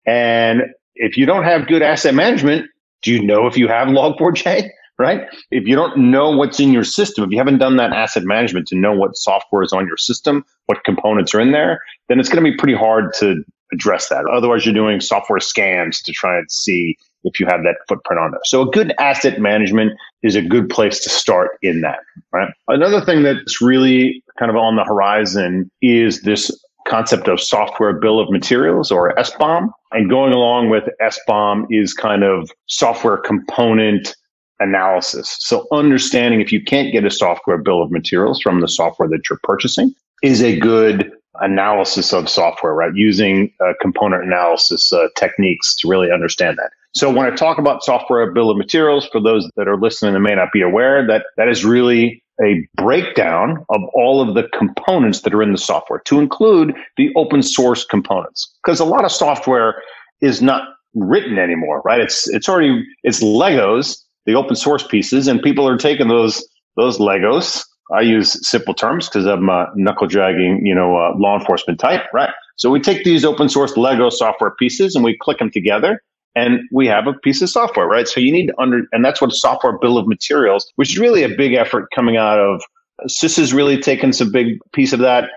And 0.06 0.64
if 0.96 1.18
you 1.18 1.26
don't 1.26 1.44
have 1.44 1.68
good 1.68 1.82
asset 1.82 2.14
management, 2.14 2.68
do 3.02 3.12
you 3.12 3.24
know 3.24 3.48
if 3.48 3.58
you 3.58 3.68
have 3.68 3.88
log4j? 3.88 4.70
Right? 5.00 5.24
If 5.52 5.68
you 5.68 5.76
don't 5.76 5.98
know 5.98 6.30
what's 6.30 6.60
in 6.60 6.72
your 6.72 6.84
system, 6.84 7.24
if 7.24 7.32
you 7.32 7.38
haven't 7.38 7.58
done 7.58 7.78
that 7.78 7.92
asset 7.92 8.24
management 8.24 8.68
to 8.68 8.76
know 8.76 8.94
what 8.94 9.16
software 9.16 9.64
is 9.64 9.74
on 9.74 9.88
your 9.88 9.98
system, 9.98 10.46
what 10.68 10.84
components 10.84 11.34
are 11.34 11.40
in 11.40 11.52
there, 11.52 11.80
then 12.10 12.20
it's 12.20 12.30
going 12.30 12.44
to 12.44 12.52
be 12.52 12.56
pretty 12.58 12.76
hard 12.76 13.14
to 13.20 13.44
address 13.72 14.10
that. 14.10 14.26
Otherwise, 14.32 14.66
you're 14.66 14.74
doing 14.74 15.02
software 15.02 15.40
scans 15.40 16.02
to 16.04 16.12
try 16.12 16.38
and 16.38 16.50
see 16.52 16.96
if 17.24 17.40
you 17.40 17.46
have 17.46 17.64
that 17.64 17.78
footprint 17.88 18.20
on 18.20 18.32
there. 18.32 18.42
So 18.44 18.62
a 18.62 18.70
good 18.70 18.94
asset 19.00 19.40
management 19.40 19.94
is 20.22 20.36
a 20.36 20.42
good 20.42 20.70
place 20.70 21.00
to 21.00 21.10
start 21.10 21.52
in 21.62 21.82
that, 21.82 22.00
right? 22.32 22.52
Another 22.68 23.04
thing 23.04 23.24
that's 23.24 23.62
really 23.62 24.22
kind 24.38 24.50
of 24.50 24.58
on 24.58 24.76
the 24.76 24.84
horizon 24.84 25.72
is 25.82 26.22
this 26.22 26.52
concept 26.88 27.30
of 27.30 27.40
software 27.40 27.94
bill 27.94 28.20
of 28.20 28.30
materials 28.30 28.92
or 28.92 29.14
SBOM. 29.16 29.70
And 29.92 30.10
going 30.10 30.34
along 30.34 30.70
with 30.70 30.84
SBOM 31.02 31.66
is 31.70 31.94
kind 31.94 32.24
of 32.24 32.52
software 32.68 33.18
component 33.18 34.16
analysis. 34.60 35.36
So 35.40 35.68
understanding 35.72 36.42
if 36.42 36.52
you 36.52 36.64
can't 36.64 36.92
get 36.92 37.06
a 37.06 37.12
software 37.12 37.58
bill 37.58 37.82
of 37.82 37.92
materials 37.92 38.42
from 38.42 38.62
the 38.62 38.68
software 38.68 39.10
that 39.10 39.22
you're 39.30 39.40
purchasing 39.44 39.94
is 40.22 40.42
a 40.42 40.58
good 40.58 41.12
analysis 41.42 42.14
of 42.14 42.30
software, 42.30 42.74
right? 42.74 42.96
Using 42.96 43.52
uh, 43.60 43.74
component 43.82 44.24
analysis 44.24 44.94
uh, 44.94 45.08
techniques 45.18 45.76
to 45.78 45.90
really 45.90 46.12
understand 46.12 46.58
that. 46.58 46.72
So 46.96 47.12
when 47.12 47.26
I 47.26 47.36
talk 47.36 47.58
about 47.58 47.84
software 47.84 48.32
bill 48.32 48.52
of 48.52 48.58
materials, 48.58 49.08
for 49.12 49.20
those 49.20 49.50
that 49.56 49.68
are 49.68 49.78
listening 49.78 50.14
and 50.14 50.24
may 50.24 50.36
not 50.36 50.50
be 50.54 50.62
aware, 50.62 51.06
that 51.08 51.26
that 51.38 51.48
is 51.48 51.66
really 51.66 52.24
a 52.44 52.68
breakdown 52.76 53.66
of 53.70 53.82
all 53.94 54.22
of 54.22 54.36
the 54.36 54.48
components 54.58 55.22
that 55.22 55.34
are 55.34 55.42
in 55.42 55.52
the 55.52 55.58
software 55.58 56.00
to 56.06 56.20
include 56.20 56.76
the 56.98 57.12
open 57.16 57.42
source 57.42 57.84
components. 57.86 58.52
Because 58.64 58.80
a 58.80 58.86
lot 58.86 59.06
of 59.06 59.12
software 59.12 59.82
is 60.22 60.42
not 60.42 60.68
written 60.96 61.40
anymore, 61.40 61.82
right? 61.84 62.00
It's 62.00 62.30
it's 62.30 62.48
already 62.48 62.86
it's 63.04 63.22
Legos, 63.22 64.03
the 64.26 64.36
open 64.36 64.56
source 64.56 64.86
pieces, 64.86 65.28
and 65.28 65.42
people 65.42 65.68
are 65.68 65.78
taking 65.78 66.08
those 66.08 66.46
those 66.76 66.98
Legos. 66.98 67.64
I 67.94 68.02
use 68.02 68.48
simple 68.48 68.74
terms 68.74 69.08
because 69.08 69.26
I'm 69.26 69.50
a 69.50 69.68
knuckle 69.76 70.08
dragging, 70.08 70.66
you 70.66 70.74
know, 70.74 70.96
uh, 70.96 71.14
law 71.18 71.38
enforcement 71.38 71.80
type, 71.80 72.02
right? 72.14 72.32
So 72.56 72.72
we 72.72 72.80
take 72.80 73.04
these 73.04 73.26
open 73.26 73.50
source 73.50 73.76
Lego 73.78 74.10
software 74.10 74.52
pieces 74.52 74.96
and 74.96 75.04
we 75.04 75.18
click 75.18 75.40
them 75.40 75.52
together 75.52 76.02
and 76.36 76.62
we 76.72 76.88
have 76.88 77.08
a 77.08 77.14
piece 77.14 77.42
of 77.42 77.50
software, 77.50 77.86
right? 77.86 78.08
So 78.08 78.20
you 78.20 78.32
need 78.32 78.48
to 78.48 78.60
under, 78.60 78.84
and 78.92 79.04
that's 79.04 79.22
what 79.22 79.32
software 79.34 79.78
bill 79.78 79.98
of 79.98 80.08
materials, 80.08 80.72
which 80.78 80.92
is 80.92 80.98
really 80.98 81.24
a 81.24 81.30
big 81.30 81.54
effort 81.54 81.90
coming 81.94 82.18
out 82.18 82.40
of 82.40 82.62
CISA 83.08 83.38
has 83.40 83.54
really 83.54 83.80
taken 83.80 84.14
some 84.14 84.32
big 84.32 84.60
piece 84.72 84.94
of 84.94 85.00
that. 85.00 85.30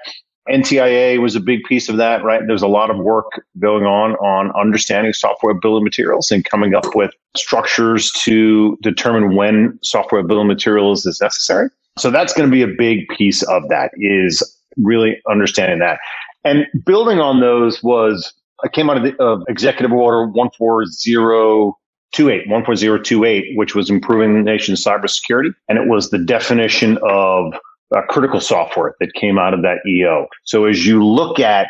NTIA 0.49 1.21
was 1.21 1.35
a 1.35 1.41
big 1.41 1.65
piece 1.65 1.89
of 1.89 1.97
that, 1.97 2.23
right? 2.23 2.41
There's 2.47 2.63
a 2.63 2.69
lot 2.69 2.91
of 2.91 2.99
work 2.99 3.27
going 3.59 3.85
on 3.85 4.13
on 4.17 4.53
understanding 4.59 5.13
software 5.13 5.55
bill 5.55 5.77
of 5.77 5.83
materials 5.83 6.31
and 6.31 6.45
coming 6.45 6.75
up 6.75 6.95
with 6.95 7.13
structures 7.37 8.13
to 8.13 8.79
determine 8.83 9.35
when 9.35 9.79
software 9.83 10.23
bill 10.23 10.41
of 10.41 10.47
materials 10.47 11.05
is 11.07 11.21
necessary. 11.21 11.69
So 11.99 12.11
that's 12.11 12.33
going 12.33 12.49
to 12.49 12.53
be 12.53 12.63
a 12.63 12.69
big 12.69 13.09
piece 13.09 13.43
of 13.45 13.69
that 13.69 13.91
is 13.97 14.43
really 14.77 15.21
understanding 15.29 15.81
that. 15.81 15.99
And 16.45 16.67
building 16.85 17.19
on 17.19 17.41
those 17.41 17.83
was 17.83 18.33
I 18.65 18.69
came 18.69 18.89
out 18.89 18.97
of 18.97 19.03
the 19.03 19.23
uh, 19.23 19.41
executive 19.49 19.93
order 19.93 20.33
14028, 20.33 22.45
14028, 22.47 23.57
which 23.57 23.75
was 23.75 23.91
improving 23.91 24.35
the 24.35 24.43
nation's 24.43 24.85
cybersecurity. 24.85 25.55
And 25.69 25.79
it 25.79 25.89
was 25.89 26.11
the 26.11 26.19
definition 26.19 26.99
of 27.03 27.55
uh, 27.95 28.03
critical 28.09 28.41
software 28.41 28.95
that 29.01 29.13
came 29.15 29.39
out 29.39 29.55
of 29.55 29.63
that 29.63 29.79
EO. 29.87 30.27
So 30.45 30.65
as 30.65 30.87
you 30.87 31.05
look 31.05 31.39
at 31.39 31.69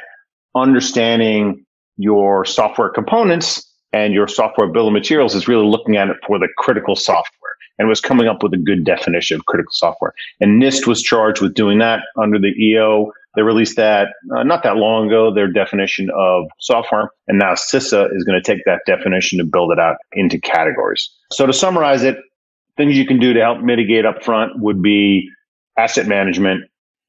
understanding 0.54 1.64
your 1.96 2.44
software 2.44 2.88
components 2.88 3.70
and 3.92 4.12
your 4.12 4.28
software 4.28 4.68
bill 4.68 4.88
of 4.88 4.92
materials 4.92 5.34
is 5.34 5.48
really 5.48 5.66
looking 5.66 5.96
at 5.96 6.08
it 6.08 6.16
for 6.26 6.38
the 6.38 6.48
critical 6.58 6.96
software 6.96 7.52
and 7.78 7.88
was 7.88 8.00
coming 8.00 8.26
up 8.26 8.42
with 8.42 8.54
a 8.54 8.58
good 8.58 8.84
definition 8.84 9.38
of 9.38 9.44
critical 9.46 9.72
software. 9.72 10.12
And 10.40 10.60
NIST 10.60 10.86
was 10.86 11.02
charged 11.02 11.42
with 11.42 11.54
doing 11.54 11.78
that 11.78 12.00
under 12.20 12.38
the 12.38 12.52
EO. 12.58 13.12
They 13.34 13.42
released 13.42 13.76
that 13.76 14.08
uh, 14.34 14.42
not 14.42 14.62
that 14.62 14.76
long 14.76 15.08
ago, 15.08 15.32
their 15.32 15.50
definition 15.50 16.08
of 16.16 16.46
software. 16.58 17.10
And 17.28 17.38
now 17.38 17.52
CISA 17.52 18.14
is 18.16 18.24
going 18.24 18.40
to 18.40 18.42
take 18.42 18.64
that 18.64 18.80
definition 18.86 19.38
to 19.38 19.44
build 19.44 19.72
it 19.72 19.78
out 19.78 19.96
into 20.12 20.38
categories. 20.40 21.08
So 21.32 21.44
to 21.46 21.52
summarize 21.52 22.02
it, 22.02 22.16
things 22.78 22.96
you 22.96 23.06
can 23.06 23.18
do 23.18 23.32
to 23.34 23.40
help 23.40 23.60
mitigate 23.60 24.04
upfront 24.04 24.50
would 24.56 24.82
be 24.82 25.30
asset 25.78 26.06
management, 26.06 26.64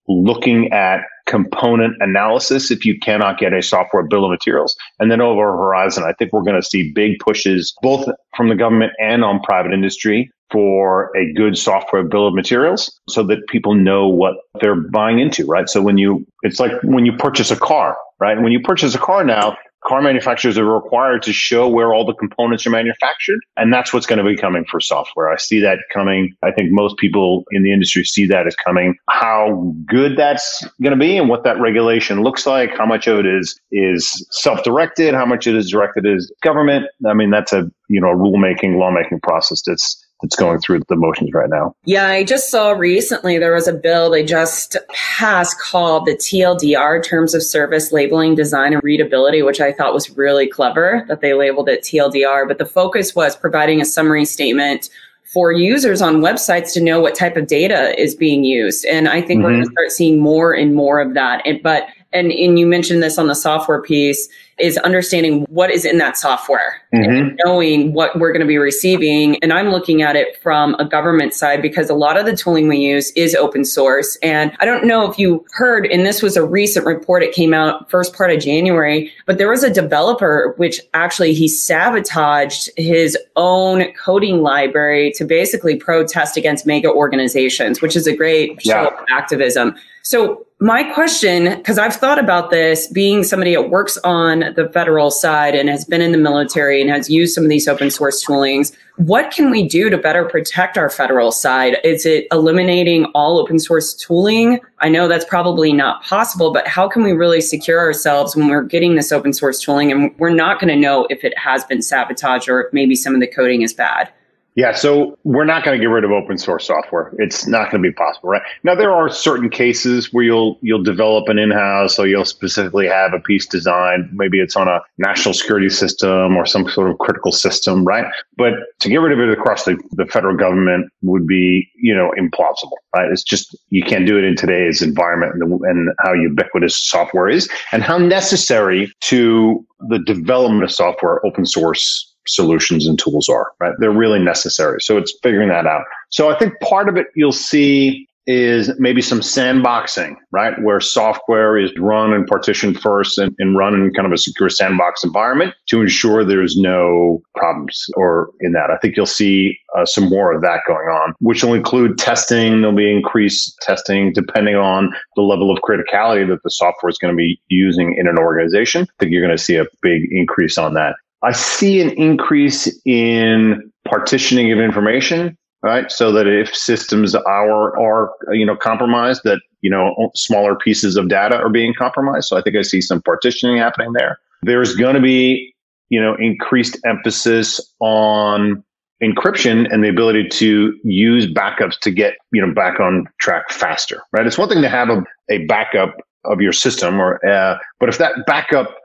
looking 0.08 0.72
at 0.72 1.02
component 1.28 1.96
analysis 2.00 2.72
if 2.72 2.86
you 2.86 2.98
cannot 3.00 3.38
get 3.38 3.54
a 3.54 3.62
software 3.62 4.04
bill 4.04 4.26
of 4.26 4.32
materials. 4.32 4.76
And 5.00 5.12
then 5.12 5.22
over 5.22 5.44
horizon, 5.44 6.04
I 6.04 6.14
think 6.14 6.32
we're 6.32 6.42
going 6.42 6.60
to 6.60 6.68
see 6.68 6.92
big 6.94 7.20
pushes 7.20 7.76
both 7.82 8.08
from 8.36 8.50
the 8.50 8.56
government 8.56 8.94
and 9.00 9.24
on 9.24 9.42
private 9.42 9.74
industry 9.74 10.32
for 10.50 11.12
a 11.18 11.34
good 11.34 11.58
software 11.58 12.04
bill 12.04 12.28
of 12.28 12.34
materials 12.34 12.98
so 13.10 13.22
that 13.24 13.46
people 13.50 13.76
know 13.76 14.08
what 14.08 14.36
they're 14.62 14.76
buying 14.76 15.20
into, 15.20 15.46
right? 15.46 15.68
So 15.68 15.82
when 15.82 15.98
you, 15.98 16.26
it's 16.42 16.60
like 16.60 16.72
when 16.84 17.06
you 17.06 17.14
purchase 17.18 17.52
a 17.52 17.58
car, 17.58 17.98
right? 18.20 18.42
When 18.42 18.54
you 18.54 18.62
purchase 18.62 18.96
a 18.96 19.00
car 19.00 19.26
now, 19.26 19.58
car 19.88 20.02
manufacturers 20.02 20.58
are 20.58 20.66
required 20.66 21.24
to 21.24 21.32
show 21.32 21.68
where 21.68 21.94
all 21.94 22.06
the 22.06 22.14
components 22.14 22.68
are 22.68 22.70
manufactured. 22.70 23.40
And 23.56 23.72
that's 23.72 23.94
what's 23.94 24.06
going 24.06 24.20
to 24.20 24.26
be 24.26 24.36
coming 24.36 24.66
for 24.70 24.80
software. 24.82 25.30
I 25.32 25.38
see 25.38 25.60
that 25.62 25.80
coming. 25.94 26.36
I 26.44 26.52
think 26.52 26.72
most 26.72 26.98
people 26.98 27.46
in 27.52 27.64
the 27.64 27.72
industry 27.72 28.04
see 28.04 28.26
that 28.28 28.48
as 28.48 28.56
coming. 28.56 28.96
How 29.10 29.74
good 29.86 30.18
that's 30.18 30.66
going 30.82 30.92
to 30.92 31.00
be 31.00 31.18
and 31.18 31.30
what 31.30 31.44
that 31.46 31.60
regulation 31.60 32.22
looks 32.22 32.46
like, 32.46 32.78
how 32.78 32.86
much 32.86 33.08
of 33.08 33.20
it 33.20 33.26
is, 33.26 33.60
is 33.72 34.28
self-directed, 34.32 35.14
how 35.14 35.26
much 35.26 35.48
it 35.48 35.56
is 35.56 35.72
directed 35.72 36.06
as 36.06 36.32
government. 36.44 36.86
I 37.08 37.14
mean, 37.14 37.32
that's 37.32 37.54
a, 37.54 37.70
you 37.88 38.02
know, 38.02 38.10
a 38.10 38.16
rulemaking, 38.16 38.78
lawmaking 38.78 39.22
process 39.22 39.62
that's 39.66 40.04
that's 40.22 40.36
going 40.36 40.60
through 40.60 40.82
the 40.88 40.96
motions 40.96 41.32
right 41.34 41.50
now. 41.50 41.76
Yeah, 41.86 42.08
I 42.08 42.24
just 42.24 42.50
saw 42.50 42.72
recently 42.72 43.38
there 43.38 43.54
was 43.54 43.68
a 43.68 43.74
bill 43.74 44.10
they 44.10 44.24
just 44.24 44.76
passed 44.90 45.60
called 45.60 46.06
the 46.06 46.16
TLDR 46.16 47.04
Terms 47.04 47.34
of 47.34 47.44
Service 47.44 47.92
Labeling 47.92 48.36
Design 48.36 48.74
and 48.74 48.84
Readability, 48.84 49.42
which 49.42 49.62
I 49.62 49.72
thought 49.72 49.94
was 49.94 50.10
really 50.18 50.48
clever 50.48 51.06
that 51.08 51.22
they 51.22 51.34
labeled 51.34 51.70
it 51.70 51.84
TLDR. 51.84 52.48
But 52.48 52.58
the 52.58 52.66
focus 52.66 53.16
was 53.16 53.36
providing 53.36 53.82
a 53.82 53.86
summary 53.86 54.26
statement 54.26 54.90
for 55.34 55.52
users 55.52 56.02
on 56.02 56.18
websites 56.18 56.74
to 56.74 56.82
know 56.82 57.02
what 57.02 57.14
type 57.14 57.36
of 57.36 57.48
data 57.48 58.00
is 58.02 58.16
being 58.16 58.44
used. 58.44 58.86
And 58.86 59.10
I 59.10 59.22
think 59.22 59.40
mm-hmm. 59.40 59.44
we're 59.44 59.52
going 59.52 59.66
to 59.66 59.72
start 59.72 59.92
seeing 59.92 60.20
more 60.20 60.54
and 60.54 60.74
more 60.74 61.00
of 61.00 61.14
that. 61.16 61.42
And, 61.46 61.62
but 61.62 61.88
and, 62.18 62.32
and 62.32 62.60
you 62.60 62.66
mentioned 62.66 63.04
this 63.04 63.18
on 63.18 63.28
the 63.28 63.36
software 63.36 63.82
piece 63.82 64.28
is 64.60 64.78
understanding 64.80 65.46
what 65.50 65.70
is 65.70 65.86
in 65.86 66.00
that 66.00 66.18
software 66.18 66.82
mm-hmm. 66.92 67.10
and 67.10 67.40
knowing 67.46 67.94
what 67.94 68.18
we're 68.20 68.32
going 68.32 68.42
to 68.42 68.48
be 68.48 68.58
receiving. 68.58 69.38
And 69.44 69.54
I'm 69.54 69.70
looking 69.70 70.02
at 70.02 70.16
it 70.16 70.42
from 70.42 70.74
a 70.80 70.86
government 70.86 71.36
side 71.36 71.62
because 71.62 71.92
a 71.92 71.94
lot 71.94 72.18
of 72.18 72.26
the 72.26 72.36
tooling 72.36 72.68
we 72.68 72.78
use 72.78 73.12
is 73.12 73.36
open 73.36 73.64
source. 73.64 74.18
And 74.24 74.52
I 74.60 74.66
don't 74.66 74.86
know 74.86 75.10
if 75.10 75.20
you 75.20 75.46
heard, 75.52 75.86
and 75.86 76.08
this 76.08 76.24
was 76.24 76.36
a 76.36 76.44
recent 76.44 76.88
report, 76.88 77.22
it 77.22 77.36
came 77.36 77.54
out 77.54 77.90
first 77.92 78.16
part 78.16 78.32
of 78.32 78.40
January, 78.40 79.12
but 79.28 79.38
there 79.38 79.50
was 79.50 79.64
a 79.64 79.72
developer 79.72 80.56
which 80.58 80.82
actually 80.96 81.36
he 81.36 81.48
sabotaged 81.48 82.72
his 82.78 83.16
own 83.36 83.94
coding 83.94 84.42
library 84.42 85.12
to 85.12 85.24
basically 85.24 85.76
protest 85.76 86.36
against 86.36 86.66
mega 86.66 86.90
organizations, 86.92 87.80
which 87.80 87.96
is 87.96 88.08
a 88.08 88.16
great 88.16 88.60
show 88.64 88.88
of 88.88 89.06
activism. 89.12 89.76
So 90.02 90.47
my 90.60 90.84
question, 90.92 91.56
because 91.56 91.78
I've 91.78 91.96
thought 91.96 92.18
about 92.18 92.50
this 92.50 92.88
being 92.88 93.24
somebody 93.24 93.54
that 93.54 93.70
works 93.70 93.96
on 94.04 94.40
the 94.56 94.68
federal 94.74 95.12
side 95.12 95.54
and 95.54 95.70
has 95.70 95.86
been 95.86 96.02
in 96.02 96.12
the 96.12 96.18
military 96.18 96.82
and 96.82 96.90
has 96.90 97.12
used 97.12 97.36
some 97.36 97.44
of 97.44 97.50
these 97.52 97.68
open 97.68 97.92
source 97.92 98.26
toolings, 98.26 98.76
what 98.96 99.30
can 99.30 99.52
we 99.52 99.68
do 99.68 99.92
to 99.92 100.00
better 100.00 100.26
protect 100.26 100.76
our 100.76 100.90
federal 100.90 101.32
side? 101.32 101.78
Is 101.84 102.08
it 102.08 102.26
eliminating 102.32 103.06
all 103.14 103.38
open 103.38 103.60
source 103.60 103.94
tooling? 103.94 104.60
I 104.80 104.90
know 104.90 105.08
that's 105.08 105.26
probably 105.26 105.74
not 105.74 106.04
possible, 106.04 106.52
but 106.52 106.68
how 106.68 106.90
can 106.90 107.04
we 107.04 107.12
really 107.12 107.42
secure 107.42 107.80
ourselves 107.80 108.36
when 108.36 108.48
we're 108.48 108.64
getting 108.64 108.96
this 108.96 109.12
open 109.12 109.34
source 109.34 109.60
tooling 109.60 109.92
and 109.92 110.18
we're 110.18 110.32
not 110.32 110.60
going 110.60 110.74
to 110.74 110.80
know 110.80 111.06
if 111.12 111.24
it 111.24 111.38
has 111.38 111.66
been 111.66 111.84
sabotaged 111.84 112.50
or 112.50 112.62
if 112.62 112.74
maybe 112.74 112.96
some 112.96 113.14
of 113.14 113.22
the 113.22 113.28
coding 113.28 113.62
is 113.62 113.74
bad? 113.74 114.12
Yeah, 114.58 114.74
so 114.74 115.16
we're 115.24 115.46
not 115.46 115.64
going 115.64 115.78
to 115.78 115.80
get 115.80 115.92
rid 115.92 116.04
of 116.04 116.10
open 116.10 116.40
source 116.40 116.66
software. 116.66 117.14
It's 117.20 117.46
not 117.46 117.70
going 117.70 117.84
to 117.84 117.90
be 117.90 117.94
possible, 117.94 118.30
right? 118.30 118.42
Now 118.64 118.74
there 118.74 118.92
are 118.92 119.08
certain 119.08 119.52
cases 119.52 120.12
where 120.12 120.24
you'll 120.24 120.58
you'll 120.64 120.82
develop 120.82 121.30
an 121.30 121.38
in-house 121.38 121.96
so 121.96 122.04
you'll 122.04 122.26
specifically 122.26 122.88
have 122.88 123.14
a 123.14 123.20
piece 123.20 123.46
designed. 123.46 124.10
Maybe 124.14 124.40
it's 124.40 124.56
on 124.56 124.68
a 124.68 124.80
national 124.98 125.36
security 125.36 125.70
system 125.70 126.36
or 126.36 126.48
some 126.48 126.68
sort 126.70 126.90
of 126.90 126.98
critical 126.98 127.32
system, 127.32 127.86
right? 127.86 128.06
But 128.36 128.54
to 128.80 128.90
get 128.90 128.98
rid 128.98 129.12
of 129.12 129.20
it 129.20 129.32
across 129.32 129.66
the, 129.66 129.78
the 129.92 130.08
federal 130.08 130.36
government 130.36 130.92
would 131.04 131.28
be, 131.28 131.70
you 131.76 131.94
know, 131.94 132.12
implausible, 132.18 132.78
right? 132.96 133.12
It's 133.12 133.22
just 133.22 133.56
you 133.70 133.84
can't 133.84 134.08
do 134.08 134.18
it 134.18 134.24
in 134.24 134.36
today's 134.36 134.82
environment 134.82 135.34
and, 135.36 135.52
the, 135.52 135.70
and 135.70 135.90
how 136.00 136.14
ubiquitous 136.14 136.76
software 136.76 137.30
is 137.30 137.48
and 137.72 137.84
how 137.84 138.00
necessary 138.00 138.92
to 139.02 139.64
the 139.88 140.00
development 140.00 140.64
of 140.64 140.72
software 140.72 141.24
open 141.24 141.46
source 141.46 142.12
solutions 142.28 142.88
and 142.88 143.00
tools 143.00 143.30
are, 143.30 143.52
right? 143.60 143.74
They're 143.80 143.92
really 143.92 144.20
necessary. 144.20 144.82
So 144.82 144.98
it's 144.98 145.14
figuring 145.24 145.50
that 145.50 145.66
out. 145.66 145.84
So 146.10 146.30
I 146.30 146.38
think 146.38 146.60
part 146.62 146.90
of 146.90 146.98
it 146.98 147.08
you'll 147.16 147.32
see 147.32 148.08
is 148.28 148.70
maybe 148.78 149.02
some 149.02 149.22
sandboxing, 149.22 150.16
right? 150.32 150.62
Where 150.62 150.82
software 150.82 151.58
is 151.58 151.72
run 151.80 152.12
and 152.12 152.28
partitioned 152.28 152.78
first 152.80 153.18
and, 153.18 153.34
and, 153.40 153.58
run 153.58 153.74
in 153.74 153.94
kind 153.94 154.06
of 154.06 154.12
a 154.12 154.18
secure 154.18 154.50
sandbox 154.50 155.06
environment 155.06 155.56
to 155.70 155.82
ensure 155.82 156.26
there's 156.26 156.58
no 156.58 157.22
problems 157.36 157.86
or 157.96 158.30
in 158.42 158.52
that. 158.52 158.70
I 158.70 158.78
think 158.80 158.98
you'll 158.98 159.06
see 159.06 159.58
uh, 159.78 159.86
some 159.86 160.10
more 160.10 160.34
of 160.34 160.42
that 160.42 160.60
going 160.68 160.90
on, 160.90 161.14
which 161.20 161.42
will 161.42 161.54
include 161.54 161.98
testing. 161.98 162.60
There'll 162.60 162.76
be 162.76 162.94
increased 162.94 163.56
testing 163.62 164.12
depending 164.12 164.56
on 164.56 164.94
the 165.16 165.22
level 165.22 165.50
of 165.50 165.60
criticality 165.60 166.28
that 166.28 166.44
the 166.44 166.52
software 166.52 166.90
is 166.90 166.98
going 166.98 167.14
to 167.14 167.18
be 167.18 167.40
using 167.48 167.96
in 167.98 168.08
an 168.08 168.18
organization. 168.20 168.84
I 168.84 168.94
think 169.00 169.14
you're 169.14 169.26
going 169.26 169.38
to 169.38 169.42
see 169.42 169.56
a 169.56 169.66
big 169.82 170.02
increase 170.12 170.58
on 170.58 170.74
that. 170.74 170.96
I 171.24 171.32
see 171.32 171.82
an 171.82 171.90
increase 171.92 172.72
in 172.86 173.72
partitioning 173.86 174.52
of 174.52 174.60
information, 174.60 175.38
right? 175.64 175.92
So 175.92 176.12
that 176.12 176.28
if 176.28 176.56
systems 176.56 177.16
are 177.16 177.80
are 177.80 178.12
you 178.32 178.46
know 178.46 178.56
compromised, 178.56 179.22
that 179.24 179.42
you 179.62 179.70
know 179.70 180.12
smaller 180.16 180.56
pieces 180.56 180.96
of 180.96 181.10
data 181.10 181.38
are 181.38 181.50
being 181.50 181.74
compromised. 181.74 182.28
So 182.28 182.38
I 182.38 182.42
think 182.42 182.56
I 182.56 182.62
see 182.62 182.82
some 182.82 183.02
partitioning 183.02 183.58
happening 183.58 183.94
there. 183.94 184.20
There's 184.44 184.76
going 184.76 184.96
to 184.96 185.02
be 185.02 185.54
you 185.90 186.02
know 186.02 186.16
increased 186.20 186.78
emphasis 186.86 187.60
on 187.80 188.64
encryption 189.02 189.72
and 189.72 189.84
the 189.84 189.90
ability 189.90 190.28
to 190.28 190.74
use 190.84 191.32
backups 191.32 191.80
to 191.80 191.92
get 191.92 192.16
you 192.32 192.46
know 192.46 192.52
back 192.54 192.80
on 192.80 193.06
track 193.20 193.50
faster 193.52 194.02
right 194.12 194.26
it's 194.26 194.40
one 194.40 194.50
thing 194.50 194.62
to 194.64 194.70
have 194.70 194.90
a, 194.90 195.04
a 195.30 195.46
backup 195.46 195.96
of 196.26 196.42
your 196.42 196.52
system 196.52 197.00
or 197.00 197.24
uh, 197.30 197.58
but 197.80 197.90
if 197.90 198.00
that 198.00 198.14
backup 198.26 198.76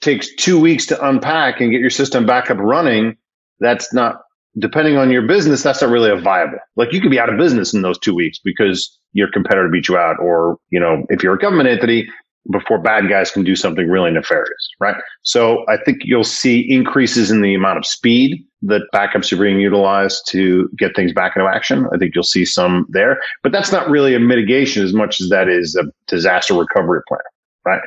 takes 0.00 0.34
two 0.36 0.58
weeks 0.60 0.86
to 0.86 1.08
unpack 1.08 1.60
and 1.60 1.70
get 1.70 1.80
your 1.80 1.90
system 1.90 2.26
back 2.26 2.50
up 2.50 2.58
running 2.58 3.16
that's 3.60 3.92
not 3.92 4.20
depending 4.58 4.96
on 4.96 5.10
your 5.10 5.22
business 5.22 5.62
that's 5.62 5.82
not 5.82 5.90
really 5.90 6.10
a 6.10 6.16
viable 6.16 6.58
like 6.76 6.92
you 6.92 7.00
could 7.00 7.10
be 7.10 7.20
out 7.20 7.28
of 7.28 7.38
business 7.38 7.74
in 7.74 7.82
those 7.82 7.98
two 7.98 8.14
weeks 8.14 8.38
because 8.42 8.98
your 9.12 9.30
competitor 9.30 9.68
beat 9.68 9.88
you 9.88 9.96
out 9.96 10.16
or 10.20 10.58
you 10.70 10.80
know 10.80 11.04
if 11.08 11.22
you're 11.22 11.34
a 11.34 11.38
government 11.38 11.68
entity 11.68 12.08
before 12.50 12.78
bad 12.78 13.08
guys 13.08 13.30
can 13.30 13.44
do 13.44 13.54
something 13.54 13.88
really 13.88 14.10
nefarious, 14.10 14.68
right? 14.80 14.96
So 15.22 15.64
I 15.68 15.76
think 15.76 15.98
you'll 16.04 16.24
see 16.24 16.60
increases 16.70 17.30
in 17.30 17.42
the 17.42 17.54
amount 17.54 17.78
of 17.78 17.86
speed 17.86 18.44
that 18.62 18.82
backups 18.94 19.32
are 19.32 19.42
being 19.42 19.60
utilized 19.60 20.22
to 20.30 20.68
get 20.76 20.96
things 20.96 21.12
back 21.12 21.36
into 21.36 21.48
action. 21.48 21.86
I 21.92 21.98
think 21.98 22.14
you'll 22.14 22.24
see 22.24 22.44
some 22.44 22.86
there, 22.88 23.20
but 23.42 23.52
that's 23.52 23.70
not 23.70 23.88
really 23.88 24.14
a 24.14 24.20
mitigation 24.20 24.82
as 24.82 24.92
much 24.92 25.20
as 25.20 25.28
that 25.28 25.48
is 25.48 25.76
a 25.76 25.84
disaster 26.06 26.54
recovery 26.54 27.02
plan, 27.06 27.20
right? 27.66 27.82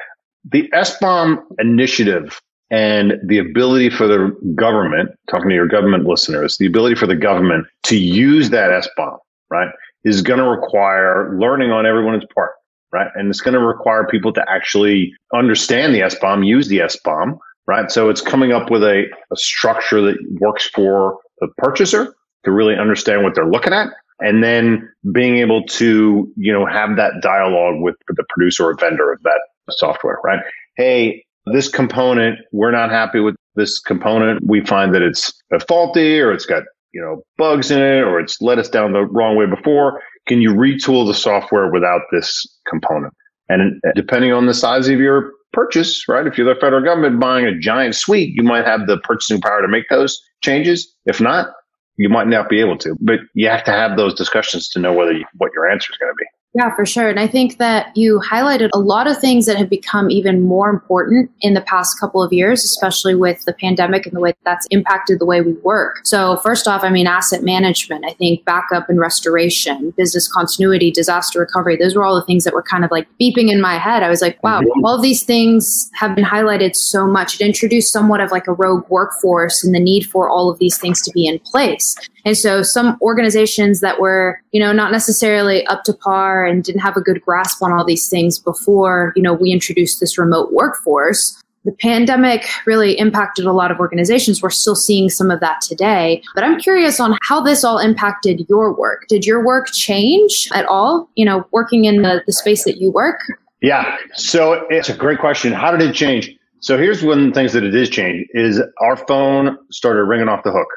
The 0.49 0.69
SBOM 0.73 1.41
initiative 1.59 2.41
and 2.69 3.13
the 3.25 3.37
ability 3.37 3.89
for 3.89 4.07
the 4.07 4.35
government, 4.55 5.11
talking 5.29 5.49
to 5.49 5.55
your 5.55 5.67
government 5.67 6.05
listeners, 6.05 6.57
the 6.57 6.65
ability 6.65 6.95
for 6.95 7.07
the 7.07 7.15
government 7.15 7.67
to 7.83 7.97
use 7.97 8.49
that 8.49 8.71
SBOM, 8.97 9.17
right, 9.49 9.69
is 10.03 10.21
going 10.21 10.39
to 10.39 10.45
require 10.45 11.37
learning 11.37 11.71
on 11.71 11.85
everyone's 11.85 12.23
part 12.33 12.51
right? 12.91 13.07
And 13.15 13.29
it's 13.29 13.41
going 13.41 13.53
to 13.53 13.59
require 13.59 14.05
people 14.07 14.33
to 14.33 14.45
actually 14.49 15.13
understand 15.33 15.95
the 15.95 16.01
SBOM, 16.01 16.45
use 16.45 16.67
the 16.67 16.79
SBOM, 16.79 17.37
right? 17.67 17.89
So 17.91 18.09
it's 18.09 18.21
coming 18.21 18.51
up 18.51 18.69
with 18.69 18.83
a, 18.83 19.05
a 19.31 19.35
structure 19.35 20.01
that 20.01 20.17
works 20.39 20.69
for 20.73 21.17
the 21.39 21.47
purchaser 21.57 22.13
to 22.43 22.51
really 22.51 22.75
understand 22.75 23.23
what 23.23 23.35
they're 23.35 23.49
looking 23.49 23.73
at. 23.73 23.89
And 24.19 24.43
then 24.43 24.87
being 25.11 25.37
able 25.37 25.63
to, 25.63 26.31
you 26.35 26.53
know, 26.53 26.65
have 26.65 26.95
that 26.97 27.13
dialogue 27.21 27.81
with 27.81 27.95
the 28.07 28.23
producer 28.29 28.67
or 28.67 28.75
vendor 28.75 29.11
of 29.11 29.21
that 29.23 29.39
software, 29.69 30.17
right? 30.23 30.39
Hey, 30.77 31.23
this 31.47 31.67
component, 31.67 32.39
we're 32.51 32.71
not 32.71 32.89
happy 32.89 33.19
with 33.19 33.35
this 33.55 33.79
component. 33.79 34.45
We 34.45 34.65
find 34.65 34.93
that 34.95 35.01
it's 35.01 35.33
faulty 35.67 36.19
or 36.19 36.31
it's 36.31 36.45
got, 36.45 36.63
you 36.93 37.01
know, 37.01 37.23
bugs 37.37 37.71
in 37.71 37.79
it 37.79 38.03
or 38.03 38.19
it's 38.19 38.41
led 38.41 38.59
us 38.59 38.69
down 38.69 38.93
the 38.93 39.05
wrong 39.05 39.35
way 39.35 39.45
before 39.45 40.01
can 40.27 40.41
you 40.41 40.51
retool 40.51 41.05
the 41.05 41.13
software 41.13 41.71
without 41.71 42.01
this 42.11 42.45
component? 42.67 43.13
And 43.49 43.81
depending 43.95 44.31
on 44.31 44.45
the 44.45 44.53
size 44.53 44.87
of 44.87 44.99
your 44.99 45.33
purchase, 45.51 46.07
right? 46.07 46.25
If 46.25 46.37
you're 46.37 46.53
the 46.53 46.59
federal 46.59 46.83
government 46.83 47.19
buying 47.19 47.45
a 47.45 47.57
giant 47.57 47.95
suite, 47.95 48.33
you 48.33 48.43
might 48.43 48.65
have 48.65 48.87
the 48.87 48.97
purchasing 48.99 49.41
power 49.41 49.61
to 49.61 49.67
make 49.67 49.89
those 49.89 50.21
changes. 50.41 50.93
If 51.05 51.19
not, 51.19 51.49
you 51.97 52.07
might 52.07 52.27
not 52.27 52.49
be 52.49 52.61
able 52.61 52.77
to. 52.77 52.95
But 53.01 53.19
you 53.33 53.49
have 53.49 53.63
to 53.65 53.71
have 53.71 53.97
those 53.97 54.13
discussions 54.13 54.69
to 54.69 54.79
know 54.79 54.93
whether 54.93 55.11
you, 55.11 55.25
what 55.37 55.51
your 55.53 55.69
answer 55.69 55.91
is 55.91 55.97
going 55.97 56.13
to 56.13 56.15
be. 56.17 56.25
Yeah, 56.53 56.75
for 56.75 56.85
sure. 56.85 57.09
And 57.09 57.17
I 57.17 57.27
think 57.27 57.59
that 57.59 57.95
you 57.95 58.19
highlighted 58.19 58.69
a 58.73 58.79
lot 58.79 59.07
of 59.07 59.17
things 59.17 59.45
that 59.45 59.55
have 59.55 59.69
become 59.69 60.11
even 60.11 60.41
more 60.41 60.69
important 60.69 61.31
in 61.39 61.53
the 61.53 61.61
past 61.61 61.97
couple 61.97 62.21
of 62.21 62.33
years, 62.33 62.65
especially 62.65 63.15
with 63.15 63.45
the 63.45 63.53
pandemic 63.53 64.05
and 64.05 64.13
the 64.13 64.19
way 64.19 64.33
that's 64.43 64.67
impacted 64.69 65.19
the 65.19 65.25
way 65.25 65.39
we 65.39 65.53
work. 65.53 66.01
So, 66.03 66.37
first 66.37 66.67
off, 66.67 66.83
I 66.83 66.89
mean, 66.89 67.07
asset 67.07 67.41
management, 67.41 68.03
I 68.05 68.11
think 68.13 68.43
backup 68.43 68.89
and 68.89 68.99
restoration, 68.99 69.91
business 69.91 70.29
continuity, 70.29 70.91
disaster 70.91 71.39
recovery, 71.39 71.77
those 71.77 71.95
were 71.95 72.03
all 72.03 72.15
the 72.15 72.25
things 72.25 72.43
that 72.43 72.53
were 72.53 72.63
kind 72.63 72.83
of 72.83 72.91
like 72.91 73.07
beeping 73.17 73.49
in 73.49 73.61
my 73.61 73.77
head. 73.77 74.03
I 74.03 74.09
was 74.09 74.21
like, 74.21 74.43
wow, 74.43 74.59
mm-hmm. 74.59 74.83
all 74.83 74.95
of 74.95 75.01
these 75.01 75.23
things 75.23 75.89
have 75.93 76.15
been 76.15 76.25
highlighted 76.25 76.75
so 76.75 77.07
much. 77.07 77.35
It 77.35 77.45
introduced 77.45 77.93
somewhat 77.93 78.19
of 78.19 78.29
like 78.29 78.47
a 78.47 78.53
rogue 78.53 78.89
workforce 78.89 79.63
and 79.63 79.73
the 79.73 79.79
need 79.79 80.05
for 80.05 80.29
all 80.29 80.49
of 80.49 80.59
these 80.59 80.77
things 80.77 81.01
to 81.03 81.11
be 81.11 81.27
in 81.27 81.39
place. 81.39 81.95
And 82.25 82.37
so 82.37 82.61
some 82.61 82.97
organizations 83.01 83.79
that 83.79 83.99
were, 83.99 84.41
you 84.51 84.59
know, 84.59 84.71
not 84.71 84.91
necessarily 84.91 85.65
up 85.67 85.83
to 85.85 85.93
par 85.93 86.40
and 86.45 86.63
didn't 86.63 86.81
have 86.81 86.97
a 86.97 87.01
good 87.01 87.21
grasp 87.21 87.61
on 87.61 87.71
all 87.71 87.85
these 87.85 88.09
things 88.09 88.39
before, 88.39 89.13
you 89.15 89.21
know, 89.21 89.33
we 89.33 89.51
introduced 89.51 89.99
this 89.99 90.17
remote 90.17 90.51
workforce. 90.51 91.41
The 91.63 91.71
pandemic 91.73 92.47
really 92.65 92.97
impacted 92.97 93.45
a 93.45 93.51
lot 93.51 93.69
of 93.69 93.79
organizations. 93.79 94.41
We're 94.41 94.49
still 94.49 94.75
seeing 94.75 95.09
some 95.09 95.29
of 95.29 95.39
that 95.41 95.61
today. 95.61 96.23
But 96.33 96.43
I'm 96.43 96.59
curious 96.59 96.99
on 96.99 97.15
how 97.21 97.39
this 97.39 97.63
all 97.63 97.77
impacted 97.77 98.45
your 98.49 98.75
work. 98.75 99.05
Did 99.07 99.25
your 99.25 99.45
work 99.45 99.67
change 99.71 100.49
at 100.53 100.65
all, 100.65 101.07
you 101.15 101.23
know, 101.23 101.45
working 101.51 101.85
in 101.85 102.01
the, 102.01 102.23
the 102.25 102.33
space 102.33 102.63
that 102.63 102.77
you 102.77 102.91
work? 102.91 103.19
Yeah. 103.61 103.95
So 104.15 104.65
it's 104.69 104.89
a 104.89 104.95
great 104.95 105.19
question. 105.19 105.53
How 105.53 105.69
did 105.69 105.87
it 105.87 105.93
change? 105.93 106.35
So 106.61 106.77
here's 106.77 107.03
one 107.03 107.19
of 107.19 107.25
the 107.25 107.31
things 107.31 107.53
that 107.53 107.63
it 107.63 107.75
is 107.75 107.89
change 107.89 108.27
is 108.33 108.61
our 108.79 108.95
phone 108.95 109.57
started 109.71 110.03
ringing 110.03 110.29
off 110.29 110.43
the 110.43 110.51
hook, 110.51 110.67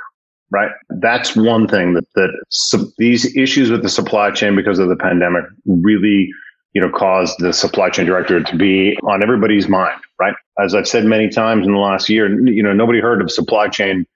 right? 0.50 0.70
That's 0.88 1.36
one 1.36 1.66
thing 1.66 1.94
that, 1.94 2.04
that 2.14 2.44
su- 2.50 2.92
these 2.98 3.36
issues 3.36 3.70
with 3.70 3.82
the 3.82 3.88
supply 3.88 4.30
chain 4.30 4.56
because 4.56 4.78
of 4.78 4.88
the 4.88 4.96
pandemic 4.96 5.44
really, 5.66 6.30
you 6.72 6.80
know, 6.80 6.90
caused 6.90 7.36
the 7.38 7.52
supply 7.52 7.90
chain 7.90 8.06
director 8.06 8.42
to 8.42 8.56
be 8.56 8.96
on 9.02 9.22
everybody's 9.22 9.68
mind, 9.68 10.00
right? 10.20 10.34
As 10.62 10.74
I've 10.74 10.88
said 10.88 11.04
many 11.04 11.28
times 11.28 11.66
in 11.66 11.72
the 11.72 11.78
last 11.78 12.08
year, 12.08 12.28
you 12.48 12.62
know, 12.62 12.72
nobody 12.72 13.00
heard 13.00 13.20
of 13.20 13.30
supply 13.30 13.68
chain 13.68 14.06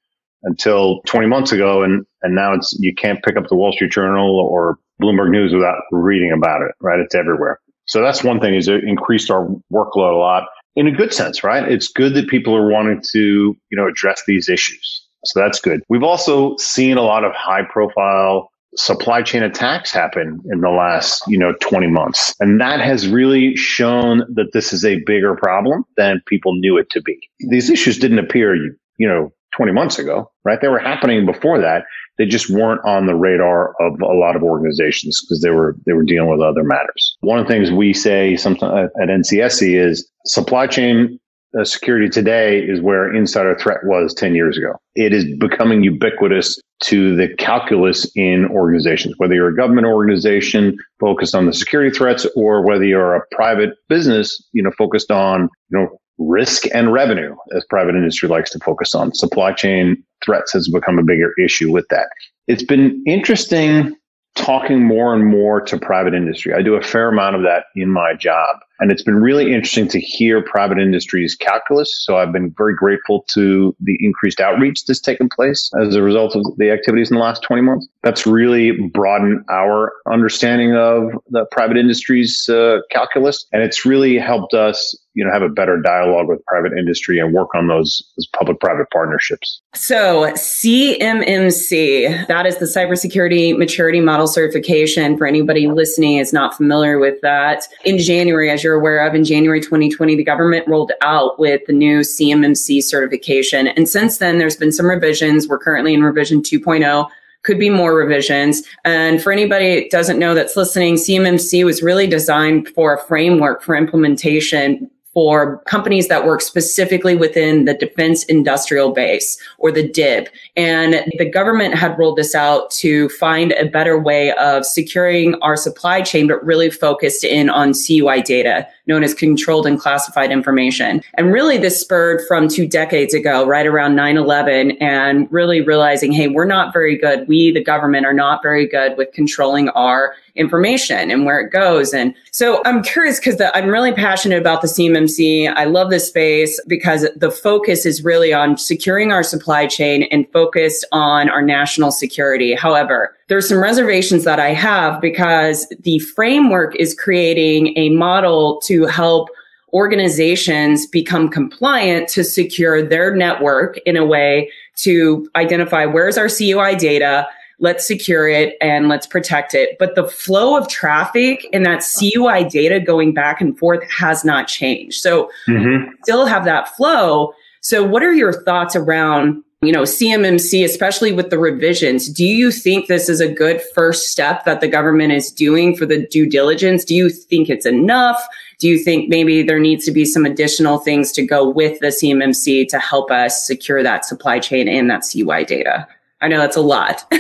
until 0.44 1.00
20 1.06 1.26
months 1.26 1.52
ago. 1.52 1.82
And, 1.82 2.04
and 2.22 2.34
now 2.34 2.54
it's, 2.54 2.76
you 2.80 2.94
can't 2.94 3.22
pick 3.22 3.36
up 3.36 3.48
the 3.48 3.56
Wall 3.56 3.72
Street 3.72 3.90
Journal 3.90 4.38
or 4.38 4.78
Bloomberg 5.02 5.30
News 5.30 5.52
without 5.52 5.80
reading 5.90 6.32
about 6.32 6.62
it, 6.62 6.72
right? 6.80 7.00
It's 7.00 7.14
everywhere. 7.14 7.60
So 7.86 8.02
that's 8.02 8.22
one 8.22 8.38
thing 8.38 8.54
is 8.54 8.68
it 8.68 8.84
increased 8.84 9.30
our 9.30 9.46
workload 9.72 10.12
a 10.12 10.18
lot 10.18 10.44
in 10.76 10.86
a 10.86 10.92
good 10.92 11.12
sense, 11.12 11.42
right? 11.42 11.70
It's 11.70 11.88
good 11.88 12.14
that 12.14 12.28
people 12.28 12.54
are 12.54 12.68
wanting 12.68 13.02
to, 13.12 13.18
you 13.18 13.76
know, 13.76 13.88
address 13.88 14.22
these 14.26 14.48
issues. 14.48 14.97
So 15.24 15.40
that's 15.40 15.61
good. 15.61 15.83
We've 15.88 16.02
also 16.02 16.57
seen 16.59 16.96
a 16.96 17.02
lot 17.02 17.24
of 17.24 17.33
high 17.33 17.62
profile 17.62 18.50
supply 18.76 19.22
chain 19.22 19.42
attacks 19.42 19.90
happen 19.90 20.40
in 20.52 20.61
the 20.61 20.68
last, 20.68 21.22
you 21.26 21.38
know, 21.38 21.54
20 21.61 21.87
months. 21.88 22.35
And 22.40 22.61
that 22.61 22.81
has 22.81 23.09
really 23.09 23.57
shown 23.57 24.18
that 24.35 24.52
this 24.52 24.72
is 24.72 24.85
a 24.85 25.00
bigger 25.07 25.35
problem 25.37 25.85
than 25.96 26.20
people 26.26 26.54
knew 26.54 26.76
it 26.76 26.90
to 26.90 27.02
be. 27.02 27.18
These 27.50 27.70
issues 27.70 27.98
didn't 27.98 28.18
appear, 28.18 28.54
you 28.54 29.09
know, 29.09 29.33
20 29.57 29.72
months 29.72 29.98
ago, 29.98 30.31
right? 30.44 30.61
They 30.61 30.68
were 30.68 30.78
happening 30.78 31.24
before 31.24 31.61
that. 31.61 31.85
They 32.18 32.26
just 32.26 32.50
weren't 32.50 32.85
on 32.85 33.07
the 33.07 33.14
radar 33.14 33.74
of 33.81 34.00
a 34.00 34.12
lot 34.12 34.37
of 34.37 34.42
organizations 34.42 35.20
because 35.22 35.40
they 35.40 35.50
were 35.50 35.76
they 35.87 35.92
were 35.92 36.02
dealing 36.02 36.28
with 36.31 36.40
other 36.40 36.64
matters. 36.64 37.16
One 37.20 37.38
of 37.38 37.46
the 37.46 37.52
things 37.52 37.70
we 37.70 37.92
say 37.94 38.37
sometimes 38.37 38.90
at 39.00 39.09
NCSC 39.09 39.78
is 39.78 40.09
supply 40.26 40.66
chain 40.66 41.18
Uh, 41.58 41.64
security 41.64 42.11
today 42.11 42.58
is 42.58 42.82
where 42.82 43.12
insider 43.14 43.56
threat 43.56 43.78
was 43.84 44.12
10 44.12 44.34
years 44.34 44.58
ago. 44.58 44.74
It 44.94 45.14
is 45.14 45.24
becoming 45.38 45.82
ubiquitous 45.82 46.61
to 46.84 47.16
the 47.16 47.34
calculus 47.37 48.11
in 48.14 48.46
organizations, 48.50 49.14
whether 49.16 49.34
you're 49.34 49.48
a 49.48 49.56
government 49.56 49.87
organization 49.87 50.76
focused 51.00 51.34
on 51.34 51.46
the 51.46 51.54
security 51.54 51.96
threats 51.96 52.26
or 52.37 52.61
whether 52.62 52.84
you're 52.84 53.16
a 53.16 53.22
private 53.32 53.70
business, 53.88 54.46
you 54.52 54.62
know, 54.62 54.70
focused 54.76 55.11
on, 55.11 55.48
you 55.70 55.78
know, 55.78 55.88
risk 56.18 56.64
and 56.74 56.92
revenue 56.92 57.34
as 57.56 57.64
private 57.70 57.94
industry 57.94 58.28
likes 58.28 58.50
to 58.50 58.58
focus 58.58 58.94
on. 58.94 59.14
Supply 59.14 59.52
chain 59.52 60.02
threats 60.22 60.52
has 60.52 60.68
become 60.68 60.98
a 60.98 61.02
bigger 61.02 61.32
issue 61.42 61.72
with 61.72 61.87
that. 61.88 62.08
It's 62.46 62.64
been 62.64 63.02
interesting 63.06 63.96
talking 64.34 64.84
more 64.84 65.14
and 65.14 65.26
more 65.26 65.61
to 65.62 65.78
private 65.78 66.14
industry. 66.14 66.54
I 66.54 66.62
do 66.62 66.74
a 66.74 66.82
fair 66.82 67.08
amount 67.08 67.37
of 67.37 67.42
that 67.42 67.64
in 67.74 67.90
my 67.90 68.14
job. 68.14 68.56
And 68.80 68.92
it's 68.92 69.02
been 69.02 69.16
really 69.16 69.52
interesting 69.52 69.88
to 69.88 70.00
hear 70.00 70.42
private 70.42 70.78
industry's 70.78 71.34
calculus. 71.34 72.04
So 72.04 72.16
I've 72.16 72.32
been 72.32 72.54
very 72.56 72.74
grateful 72.74 73.24
to 73.34 73.74
the 73.80 73.96
increased 74.00 74.40
outreach 74.40 74.84
that's 74.84 75.00
taken 75.00 75.28
place 75.28 75.70
as 75.82 75.94
a 75.94 76.02
result 76.02 76.36
of 76.36 76.44
the 76.56 76.70
activities 76.70 77.10
in 77.10 77.16
the 77.16 77.22
last 77.22 77.42
20 77.42 77.62
months. 77.62 77.88
That's 78.02 78.26
really 78.26 78.72
broadened 78.88 79.44
our 79.50 79.92
understanding 80.10 80.74
of 80.74 81.10
the 81.30 81.46
private 81.50 81.76
industry's 81.76 82.48
uh, 82.48 82.78
calculus. 82.90 83.46
And 83.52 83.62
it's 83.62 83.84
really 83.84 84.18
helped 84.18 84.54
us 84.54 84.96
you 85.18 85.24
know 85.24 85.33
have 85.33 85.42
a 85.42 85.48
better 85.48 85.81
dialogue 85.81 86.28
with 86.28 86.44
private 86.44 86.72
industry 86.78 87.18
and 87.18 87.35
work 87.35 87.52
on 87.52 87.66
those, 87.66 88.00
those 88.16 88.28
public-private 88.28 88.88
partnerships. 88.92 89.61
So 89.74 90.31
CMMC, 90.35 92.28
that 92.28 92.46
is 92.46 92.59
the 92.59 92.66
Cybersecurity 92.66 93.59
Maturity 93.59 94.00
Model 94.00 94.28
Certification. 94.28 95.18
For 95.18 95.26
anybody 95.26 95.66
listening 95.66 96.18
is 96.18 96.33
not 96.33 96.57
familiar 96.57 97.00
with 97.00 97.20
that, 97.22 97.64
in 97.85 97.98
January, 97.98 98.48
as 98.48 98.62
you're 98.62 98.76
aware 98.76 99.04
of, 99.04 99.16
in 99.16 99.24
January 99.24 99.61
2020, 99.61 100.14
the 100.14 100.22
government 100.22 100.68
rolled 100.68 100.92
out 101.02 101.37
with 101.40 101.62
the 101.66 101.72
new 101.72 101.98
CMMC 101.98 102.81
certification, 102.81 103.66
and 103.66 103.88
since 103.88 104.18
then 104.18 104.38
there's 104.38 104.57
been 104.57 104.70
some 104.70 104.87
revisions. 104.87 105.48
We're 105.48 105.59
currently 105.59 105.94
in 105.94 106.02
revision 106.04 106.42
2.0 106.42 107.09
could 107.44 107.59
be 107.59 107.70
more 107.70 107.94
revisions. 107.94 108.62
And 108.85 109.22
for 109.22 109.33
anybody 109.33 109.81
that 109.81 109.90
doesn't 109.90 110.18
know 110.18 110.35
that's 110.35 110.57
listening, 110.57 110.96
CMMC 110.96 111.64
was 111.64 111.83
really 111.83 112.07
designed 112.07 112.68
for 112.68 112.94
a 112.94 113.02
framework 113.07 113.62
for 113.62 113.74
implementation 113.76 114.90
for 115.14 115.62
companies 115.64 116.09
that 116.09 116.25
work 116.25 116.40
specifically 116.40 117.16
within 117.16 117.64
the 117.64 117.75
defense 117.75 118.25
industrial 118.25 118.92
base 118.92 119.38
or 119.59 119.73
the 119.73 119.88
DIB. 119.88 120.29
And 120.57 121.05
the 121.18 121.29
government 121.29 121.75
had 121.75 121.99
rolled 121.99 122.18
this 122.18 122.35
out 122.35 122.71
to 122.73 123.09
find 123.11 123.53
a 123.53 123.66
better 123.66 123.99
way 123.99 124.33
of 124.35 124.64
securing 124.64 125.35
our 125.37 125.57
supply 125.57 126.03
chain, 126.03 126.29
but 126.29 126.44
really 126.44 126.71
focused 126.71 127.25
in 127.25 127.51
on 127.51 127.73
CUI 127.73 128.23
data. 128.23 128.68
Known 128.88 129.05
as 129.05 129.14
controlled 129.14 129.66
unclassified 129.66 130.33
information. 130.33 131.03
And 131.14 131.33
really 131.33 131.59
this 131.59 131.79
spurred 131.79 132.22
from 132.27 132.48
two 132.48 132.66
decades 132.66 133.12
ago, 133.12 133.46
right 133.46 133.66
around 133.66 133.96
9-11 133.96 134.81
and 134.81 135.31
really 135.31 135.61
realizing, 135.61 136.11
hey, 136.11 136.29
we're 136.29 136.46
not 136.46 136.72
very 136.72 136.96
good. 136.96 137.29
We, 137.29 137.53
the 137.53 137.62
government, 137.62 138.07
are 138.07 138.14
not 138.14 138.42
very 138.42 138.66
good 138.66 138.96
with 138.96 139.12
controlling 139.12 139.68
our 139.70 140.14
information 140.37 141.11
and 141.11 141.27
where 141.27 141.40
it 141.40 141.51
goes. 141.51 141.92
And 141.92 142.14
so 142.31 142.62
I'm 142.64 142.83
curious 142.83 143.18
because 143.18 143.42
I'm 143.55 143.68
really 143.68 143.92
passionate 143.92 144.40
about 144.40 144.62
the 144.62 144.68
CMMC. 144.68 145.53
I 145.53 145.64
love 145.64 145.90
this 145.90 146.09
space 146.09 146.59
because 146.66 147.07
the 147.14 147.31
focus 147.31 147.85
is 147.85 148.03
really 148.03 148.33
on 148.33 148.57
securing 148.57 149.12
our 149.12 149.22
supply 149.22 149.66
chain 149.66 150.05
and 150.05 150.27
focused 150.33 150.87
on 150.92 151.29
our 151.29 151.42
national 151.42 151.90
security. 151.90 152.55
However, 152.55 153.17
there's 153.28 153.48
some 153.48 153.62
reservations 153.62 154.24
that 154.24 154.40
I 154.40 154.52
have 154.54 155.00
because 155.00 155.68
the 155.80 155.98
framework 156.00 156.74
is 156.76 156.94
creating 156.94 157.76
a 157.76 157.90
model 157.90 158.60
to 158.64 158.86
help 158.86 159.28
organizations 159.72 160.86
become 160.86 161.28
compliant 161.28 162.08
to 162.08 162.24
secure 162.24 162.82
their 162.82 163.14
network 163.14 163.78
in 163.84 163.96
a 163.96 164.04
way 164.04 164.50
to 164.76 165.28
identify 165.36 165.84
where's 165.84 166.16
our 166.16 166.28
CUI 166.28 166.74
data, 166.76 167.26
let's 167.58 167.86
secure 167.86 168.28
it 168.28 168.56
and 168.62 168.88
let's 168.88 169.06
protect 169.06 169.54
it. 169.54 169.76
But 169.78 169.94
the 169.94 170.08
flow 170.08 170.56
of 170.56 170.68
traffic 170.68 171.46
and 171.52 171.66
that 171.66 171.84
CUI 171.84 172.44
data 172.44 172.80
going 172.80 173.12
back 173.12 173.42
and 173.42 173.58
forth 173.58 173.82
has 173.90 174.24
not 174.24 174.48
changed. 174.48 175.02
So 175.02 175.30
mm-hmm. 175.46 175.90
still 176.02 176.24
have 176.24 176.46
that 176.46 176.74
flow. 176.76 177.34
So 177.60 177.84
what 177.84 178.02
are 178.02 178.14
your 178.14 178.32
thoughts 178.32 178.74
around 178.74 179.42
you 179.61 179.73
know, 179.73 179.83
CMMC, 179.83 180.64
especially 180.64 181.12
with 181.12 181.31
the 181.31 181.38
revisions, 181.38 182.09
do 182.09 182.25
you 182.25 182.53
think 182.53 182.87
this 182.87 183.09
is 183.09 183.21
a 183.21 183.29
good 183.31 183.61
first 183.75 184.09
step 184.11 184.44
that 184.44 184.61
the 184.61 184.68
government 184.68 185.12
is 185.12 185.33
doing 185.33 185.77
for 185.77 185.85
the 185.85 186.07
due 186.07 186.29
diligence? 186.29 186.85
Do 186.85 186.94
you 186.94 187.11
think 187.11 187.51
it's 187.51 187.66
enough? 187.66 188.25
Do 188.61 188.68
you 188.68 188.79
think 188.79 189.09
maybe 189.09 189.42
there 189.42 189.59
needs 189.59 189.85
to 189.87 189.90
be 189.90 190.05
some 190.05 190.25
additional 190.25 190.79
things 190.79 191.11
to 191.12 191.27
go 191.27 191.49
with 191.49 191.81
the 191.81 191.88
CMMC 191.88 192.68
to 192.68 192.79
help 192.79 193.11
us 193.11 193.44
secure 193.44 193.83
that 193.83 194.05
supply 194.05 194.38
chain 194.38 194.68
and 194.68 194.88
that 194.90 195.03
CUI 195.11 195.44
data? 195.44 195.88
I 196.21 196.29
know 196.29 196.38
that's 196.38 196.57
a 196.57 196.61
lot. 196.61 197.05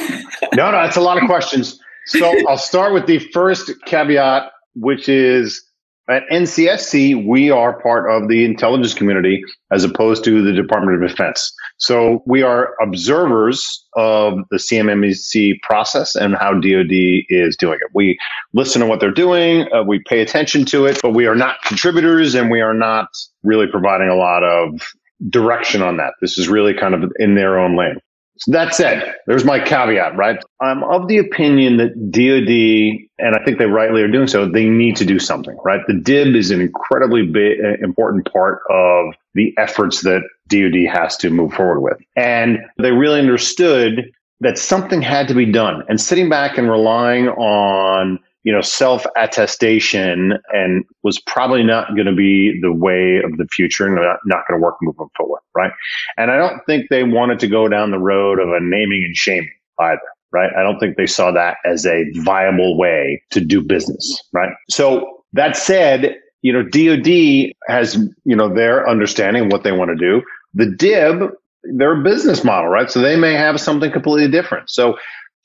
no, 0.54 0.70
no, 0.70 0.80
it's 0.82 0.96
a 0.96 1.00
lot 1.00 1.20
of 1.20 1.28
questions. 1.28 1.80
So 2.06 2.32
I'll 2.48 2.56
start 2.56 2.94
with 2.94 3.06
the 3.06 3.18
first 3.32 3.70
caveat, 3.86 4.50
which 4.76 5.08
is 5.08 5.67
at 6.08 6.26
NCSC, 6.30 7.26
we 7.26 7.50
are 7.50 7.80
part 7.80 8.10
of 8.10 8.28
the 8.28 8.44
intelligence 8.44 8.94
community 8.94 9.44
as 9.70 9.84
opposed 9.84 10.24
to 10.24 10.42
the 10.42 10.52
Department 10.52 11.02
of 11.02 11.08
Defense. 11.08 11.52
So 11.76 12.22
we 12.26 12.42
are 12.42 12.74
observers 12.82 13.84
of 13.94 14.38
the 14.50 14.56
CMMC 14.56 15.60
process 15.62 16.16
and 16.16 16.34
how 16.34 16.54
DoD 16.54 16.92
is 17.28 17.56
doing 17.56 17.78
it. 17.82 17.90
We 17.94 18.18
listen 18.54 18.80
to 18.80 18.86
what 18.86 19.00
they're 19.00 19.10
doing, 19.10 19.68
uh, 19.72 19.82
we 19.82 20.02
pay 20.08 20.20
attention 20.20 20.64
to 20.66 20.86
it, 20.86 20.98
but 21.02 21.10
we 21.10 21.26
are 21.26 21.34
not 21.36 21.62
contributors 21.62 22.34
and 22.34 22.50
we 22.50 22.62
are 22.62 22.74
not 22.74 23.08
really 23.42 23.66
providing 23.66 24.08
a 24.08 24.16
lot 24.16 24.42
of 24.42 24.80
direction 25.28 25.82
on 25.82 25.98
that. 25.98 26.14
This 26.20 26.38
is 26.38 26.48
really 26.48 26.74
kind 26.74 26.94
of 26.94 27.12
in 27.18 27.34
their 27.34 27.58
own 27.58 27.76
lane. 27.76 27.98
So 28.38 28.52
that 28.52 28.74
said, 28.74 29.14
there's 29.26 29.44
my 29.44 29.58
caveat, 29.58 30.16
right? 30.16 30.38
I'm 30.60 30.84
of 30.84 31.08
the 31.08 31.18
opinion 31.18 31.76
that 31.78 32.10
DoD, 32.10 33.08
and 33.18 33.34
I 33.34 33.44
think 33.44 33.58
they 33.58 33.66
rightly 33.66 34.02
are 34.02 34.10
doing 34.10 34.28
so, 34.28 34.46
they 34.48 34.68
need 34.68 34.96
to 34.96 35.04
do 35.04 35.18
something, 35.18 35.56
right? 35.64 35.80
The 35.86 35.94
DIB 35.94 36.36
is 36.36 36.50
an 36.50 36.60
incredibly 36.60 37.26
big, 37.26 37.58
uh, 37.60 37.84
important 37.84 38.30
part 38.32 38.60
of 38.70 39.14
the 39.34 39.52
efforts 39.58 40.02
that 40.02 40.22
DoD 40.48 40.86
has 40.92 41.16
to 41.18 41.30
move 41.30 41.52
forward 41.52 41.80
with. 41.80 41.98
And 42.16 42.58
they 42.78 42.92
really 42.92 43.18
understood 43.18 44.12
that 44.40 44.56
something 44.56 45.02
had 45.02 45.28
to 45.28 45.34
be 45.34 45.50
done. 45.50 45.82
And 45.88 46.00
sitting 46.00 46.28
back 46.28 46.58
and 46.58 46.70
relying 46.70 47.28
on 47.28 48.20
you 48.44 48.52
know, 48.52 48.60
self 48.60 49.04
attestation 49.16 50.38
and 50.52 50.84
was 51.02 51.20
probably 51.20 51.62
not 51.62 51.94
going 51.94 52.06
to 52.06 52.14
be 52.14 52.58
the 52.60 52.72
way 52.72 53.20
of 53.24 53.36
the 53.36 53.46
future 53.50 53.86
and 53.86 53.96
not, 53.96 54.18
not 54.24 54.44
going 54.48 54.58
to 54.58 54.64
work 54.64 54.76
moving 54.80 55.08
forward. 55.16 55.40
Right. 55.54 55.72
And 56.16 56.30
I 56.30 56.36
don't 56.36 56.60
think 56.66 56.88
they 56.88 57.02
wanted 57.02 57.40
to 57.40 57.48
go 57.48 57.68
down 57.68 57.90
the 57.90 57.98
road 57.98 58.38
of 58.38 58.48
a 58.48 58.60
naming 58.60 59.04
and 59.04 59.16
shaming 59.16 59.50
either. 59.78 60.00
Right. 60.30 60.50
I 60.56 60.62
don't 60.62 60.78
think 60.78 60.96
they 60.96 61.06
saw 61.06 61.30
that 61.32 61.56
as 61.64 61.86
a 61.86 62.04
viable 62.16 62.78
way 62.78 63.22
to 63.30 63.40
do 63.40 63.62
business. 63.62 64.22
Right. 64.32 64.52
So 64.70 65.24
that 65.32 65.56
said, 65.56 66.16
you 66.42 66.52
know, 66.52 66.62
DOD 66.62 67.52
has, 67.66 67.96
you 68.24 68.36
know, 68.36 68.52
their 68.52 68.88
understanding 68.88 69.46
of 69.46 69.52
what 69.52 69.64
they 69.64 69.72
want 69.72 69.90
to 69.90 69.96
do. 69.96 70.22
The 70.54 70.66
DIB, 70.66 71.32
they're 71.76 72.02
business 72.02 72.44
model, 72.44 72.70
right? 72.70 72.90
So 72.90 73.00
they 73.00 73.16
may 73.16 73.32
have 73.32 73.60
something 73.60 73.90
completely 73.90 74.30
different. 74.30 74.70
So 74.70 74.96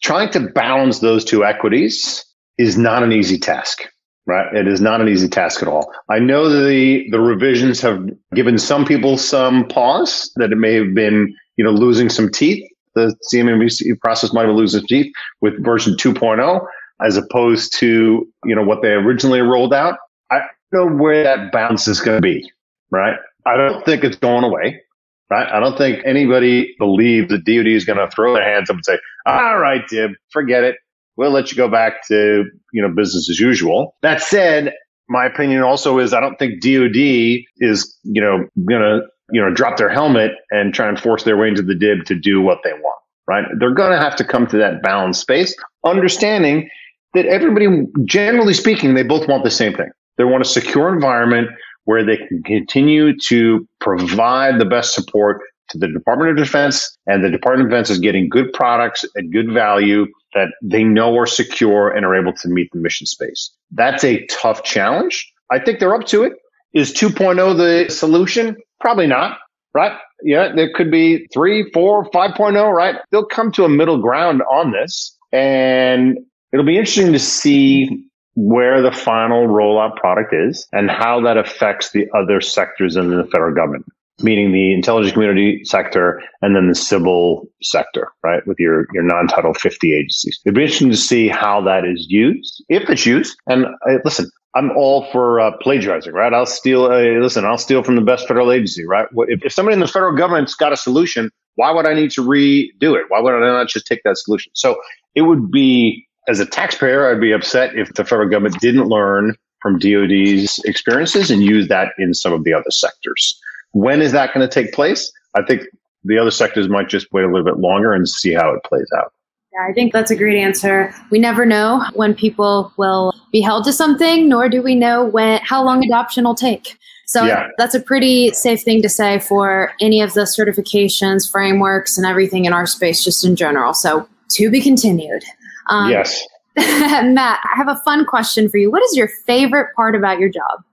trying 0.01 0.29
to 0.31 0.41
balance 0.41 0.99
those 0.99 1.25
two 1.25 1.43
equities 1.43 2.23
is 2.57 2.77
not 2.77 3.03
an 3.03 3.11
easy 3.11 3.37
task, 3.37 3.83
right? 4.25 4.53
It 4.55 4.67
is 4.67 4.81
not 4.81 5.01
an 5.01 5.07
easy 5.07 5.27
task 5.27 5.61
at 5.61 5.67
all. 5.67 5.91
I 6.09 6.19
know 6.19 6.49
the 6.49 7.09
the 7.09 7.19
revisions 7.19 7.81
have 7.81 8.09
given 8.33 8.57
some 8.57 8.85
people 8.85 9.17
some 9.17 9.67
pause 9.67 10.31
that 10.37 10.51
it 10.51 10.57
may 10.57 10.73
have 10.73 10.93
been, 10.93 11.35
you 11.57 11.63
know, 11.63 11.71
losing 11.71 12.09
some 12.09 12.29
teeth. 12.29 12.67
The 12.95 13.15
CMMC 13.33 13.99
process 14.01 14.33
might 14.33 14.45
have 14.45 14.55
losing 14.55 14.85
teeth 14.85 15.11
with 15.41 15.63
version 15.63 15.95
2.0 15.95 16.65
as 17.03 17.17
opposed 17.17 17.73
to, 17.79 18.27
you 18.45 18.55
know, 18.55 18.63
what 18.63 18.83
they 18.83 18.89
originally 18.89 19.41
rolled 19.41 19.73
out. 19.73 19.97
I 20.31 20.41
don't 20.71 20.97
know 20.97 21.03
where 21.03 21.23
that 21.23 21.51
bounce 21.51 21.87
is 21.87 21.99
going 21.99 22.17
to 22.17 22.21
be, 22.21 22.51
right? 22.91 23.17
I 23.47 23.57
don't 23.57 23.83
think 23.83 24.03
it's 24.03 24.17
going 24.17 24.43
away. 24.43 24.81
Right? 25.29 25.51
I 25.51 25.59
don't 25.59 25.75
think 25.75 26.03
anybody 26.05 26.75
believes 26.77 27.29
that 27.29 27.45
DoD 27.45 27.65
is 27.65 27.85
going 27.85 27.97
to 27.97 28.07
throw 28.13 28.35
their 28.35 28.43
hands 28.43 28.69
up 28.69 28.75
and 28.75 28.85
say, 28.85 28.99
"All 29.25 29.57
right, 29.57 29.81
Dib, 29.87 30.11
forget 30.29 30.63
it 30.63 30.75
we'll 31.17 31.31
let 31.31 31.51
you 31.51 31.57
go 31.57 31.67
back 31.67 32.07
to, 32.07 32.45
you 32.71 32.81
know, 32.81 32.89
business 32.89 33.29
as 33.29 33.39
usual. 33.39 33.95
That 34.01 34.21
said, 34.21 34.73
my 35.09 35.25
opinion 35.25 35.61
also 35.61 35.99
is 35.99 36.13
I 36.13 36.19
don't 36.19 36.37
think 36.37 36.61
DOD 36.61 37.45
is, 37.57 37.97
you 38.03 38.21
know, 38.21 38.45
going 38.67 38.81
to, 38.81 39.01
you 39.31 39.41
know, 39.41 39.53
drop 39.53 39.77
their 39.77 39.89
helmet 39.89 40.31
and 40.51 40.73
try 40.73 40.87
and 40.87 40.99
force 40.99 41.23
their 41.23 41.37
way 41.37 41.47
into 41.47 41.61
the 41.61 41.75
DIB 41.75 42.05
to 42.05 42.15
do 42.15 42.41
what 42.41 42.59
they 42.63 42.73
want, 42.73 42.99
right? 43.27 43.45
They're 43.59 43.73
going 43.73 43.91
to 43.91 43.99
have 43.99 44.15
to 44.17 44.23
come 44.23 44.47
to 44.47 44.57
that 44.57 44.81
balanced 44.81 45.21
space, 45.21 45.55
understanding 45.85 46.69
that 47.13 47.25
everybody, 47.25 47.67
generally 48.05 48.53
speaking, 48.53 48.95
they 48.95 49.03
both 49.03 49.27
want 49.27 49.43
the 49.43 49.51
same 49.51 49.73
thing. 49.75 49.89
They 50.17 50.23
want 50.23 50.41
a 50.41 50.47
secure 50.47 50.93
environment 50.93 51.49
where 51.85 52.05
they 52.05 52.17
can 52.17 52.41
continue 52.43 53.17
to 53.17 53.67
provide 53.79 54.59
the 54.59 54.65
best 54.65 54.93
support 54.93 55.41
to 55.69 55.77
the 55.77 55.87
Department 55.87 56.31
of 56.31 56.37
Defense, 56.37 56.97
and 57.07 57.23
the 57.23 57.29
Department 57.29 57.67
of 57.67 57.71
Defense 57.71 57.89
is 57.89 57.99
getting 57.99 58.29
good 58.29 58.51
products 58.53 59.03
at 59.17 59.29
good 59.31 59.51
value 59.51 60.05
that 60.33 60.49
they 60.61 60.83
know 60.83 61.17
are 61.17 61.25
secure 61.25 61.89
and 61.89 62.05
are 62.05 62.15
able 62.15 62.33
to 62.33 62.47
meet 62.47 62.69
the 62.73 62.79
mission 62.79 63.07
space. 63.07 63.51
That's 63.71 64.03
a 64.03 64.25
tough 64.27 64.63
challenge. 64.63 65.31
I 65.51 65.59
think 65.59 65.79
they're 65.79 65.95
up 65.95 66.05
to 66.07 66.23
it. 66.23 66.33
Is 66.73 66.91
2.0 66.93 67.57
the 67.57 67.91
solution? 67.91 68.57
Probably 68.79 69.07
not, 69.07 69.37
right? 69.73 69.97
Yeah, 70.23 70.51
there 70.55 70.71
could 70.73 70.89
be 70.89 71.27
3, 71.33 71.69
4, 71.71 72.09
5.0, 72.09 72.73
right? 72.73 72.95
They'll 73.11 73.25
come 73.25 73.51
to 73.53 73.65
a 73.65 73.69
middle 73.69 74.01
ground 74.01 74.41
on 74.49 74.71
this. 74.71 75.15
And 75.31 76.17
it'll 76.51 76.65
be 76.65 76.77
interesting 76.77 77.13
to 77.13 77.19
see 77.19 78.07
where 78.35 78.81
the 78.81 78.91
final 78.91 79.47
rollout 79.47 79.95
product 79.97 80.33
is 80.33 80.67
and 80.71 80.89
how 80.89 81.21
that 81.21 81.37
affects 81.37 81.91
the 81.91 82.07
other 82.15 82.41
sectors 82.41 82.95
in 82.95 83.09
the 83.09 83.25
federal 83.25 83.53
government 83.53 83.85
meaning 84.21 84.51
the 84.51 84.73
intelligence 84.73 85.13
community 85.13 85.61
sector 85.63 86.21
and 86.41 86.55
then 86.55 86.67
the 86.67 86.75
civil 86.75 87.47
sector, 87.61 88.11
right? 88.23 88.45
With 88.45 88.59
your, 88.59 88.87
your 88.93 89.03
non-title 89.03 89.53
50 89.53 89.93
agencies. 89.93 90.39
It'd 90.45 90.55
be 90.55 90.61
interesting 90.61 90.91
to 90.91 90.97
see 90.97 91.27
how 91.27 91.61
that 91.61 91.85
is 91.85 92.05
used, 92.09 92.63
if 92.69 92.89
it's 92.89 93.05
used. 93.05 93.35
And 93.47 93.65
uh, 93.65 93.97
listen, 94.05 94.29
I'm 94.55 94.71
all 94.77 95.09
for 95.11 95.39
uh, 95.39 95.51
plagiarizing, 95.61 96.13
right? 96.13 96.31
I'll 96.31 96.45
steal, 96.45 96.85
uh, 96.85 97.01
listen, 97.19 97.43
I'll 97.43 97.57
steal 97.57 97.81
from 97.81 97.95
the 97.95 98.01
best 98.01 98.27
federal 98.27 98.51
agency, 98.51 98.85
right? 98.85 99.07
If, 99.27 99.43
if 99.45 99.51
somebody 99.51 99.73
in 99.73 99.79
the 99.79 99.87
federal 99.87 100.15
government's 100.15 100.53
got 100.53 100.71
a 100.71 100.77
solution, 100.77 101.31
why 101.55 101.71
would 101.71 101.87
I 101.87 101.93
need 101.93 102.11
to 102.11 102.21
redo 102.21 102.95
it? 102.95 103.05
Why 103.07 103.19
would 103.19 103.33
I 103.33 103.39
not 103.39 103.67
just 103.67 103.87
take 103.87 104.01
that 104.03 104.17
solution? 104.17 104.51
So 104.55 104.79
it 105.15 105.23
would 105.23 105.51
be, 105.51 106.07
as 106.27 106.39
a 106.39 106.45
taxpayer, 106.45 107.09
I'd 107.09 107.21
be 107.21 107.31
upset 107.31 107.75
if 107.75 107.93
the 107.93 108.05
federal 108.05 108.29
government 108.29 108.59
didn't 108.59 108.87
learn 108.87 109.35
from 109.61 109.79
DoD's 109.79 110.59
experiences 110.65 111.31
and 111.31 111.41
use 111.41 111.67
that 111.69 111.89
in 111.97 112.13
some 112.13 112.33
of 112.33 112.43
the 112.43 112.53
other 112.53 112.69
sectors. 112.69 113.39
When 113.73 114.01
is 114.01 114.11
that 114.13 114.33
going 114.33 114.47
to 114.47 114.53
take 114.53 114.73
place? 114.73 115.11
I 115.35 115.43
think 115.43 115.63
the 116.03 116.17
other 116.17 116.31
sectors 116.31 116.69
might 116.69 116.89
just 116.89 117.11
wait 117.11 117.23
a 117.23 117.27
little 117.27 117.43
bit 117.43 117.57
longer 117.57 117.93
and 117.93 118.07
see 118.07 118.33
how 118.33 118.53
it 118.53 118.63
plays 118.63 118.87
out. 118.97 119.13
Yeah, 119.53 119.67
I 119.69 119.73
think 119.73 119.93
that's 119.93 120.09
a 120.09 120.15
great 120.15 120.39
answer. 120.39 120.93
We 121.11 121.19
never 121.19 121.45
know 121.45 121.85
when 121.93 122.15
people 122.15 122.73
will 122.77 123.13
be 123.31 123.41
held 123.41 123.65
to 123.65 123.73
something, 123.73 124.27
nor 124.27 124.49
do 124.49 124.63
we 124.63 124.73
know 124.73 125.05
when 125.05 125.39
how 125.43 125.63
long 125.63 125.85
adoption 125.85 126.23
will 126.23 126.35
take. 126.35 126.77
So 127.05 127.25
yeah. 127.25 127.49
that's 127.57 127.75
a 127.75 127.79
pretty 127.79 128.31
safe 128.31 128.63
thing 128.63 128.81
to 128.81 128.89
say 128.89 129.19
for 129.19 129.73
any 129.79 130.01
of 130.01 130.13
the 130.13 130.21
certifications, 130.21 131.29
frameworks, 131.29 131.97
and 131.97 132.07
everything 132.07 132.45
in 132.45 132.53
our 132.53 132.65
space, 132.65 133.03
just 133.03 133.23
in 133.23 133.35
general. 133.35 133.73
So 133.75 134.07
to 134.31 134.49
be 134.49 134.61
continued. 134.61 135.23
Um, 135.69 135.91
yes. 135.91 136.25
Matt, 136.55 137.39
I 137.43 137.55
have 137.55 137.67
a 137.67 137.79
fun 137.83 138.05
question 138.05 138.49
for 138.49 138.57
you. 138.57 138.71
What 138.71 138.83
is 138.83 138.95
your 138.95 139.07
favorite 139.07 139.75
part 139.75 139.95
about 139.95 140.19
your 140.19 140.29
job? 140.29 140.63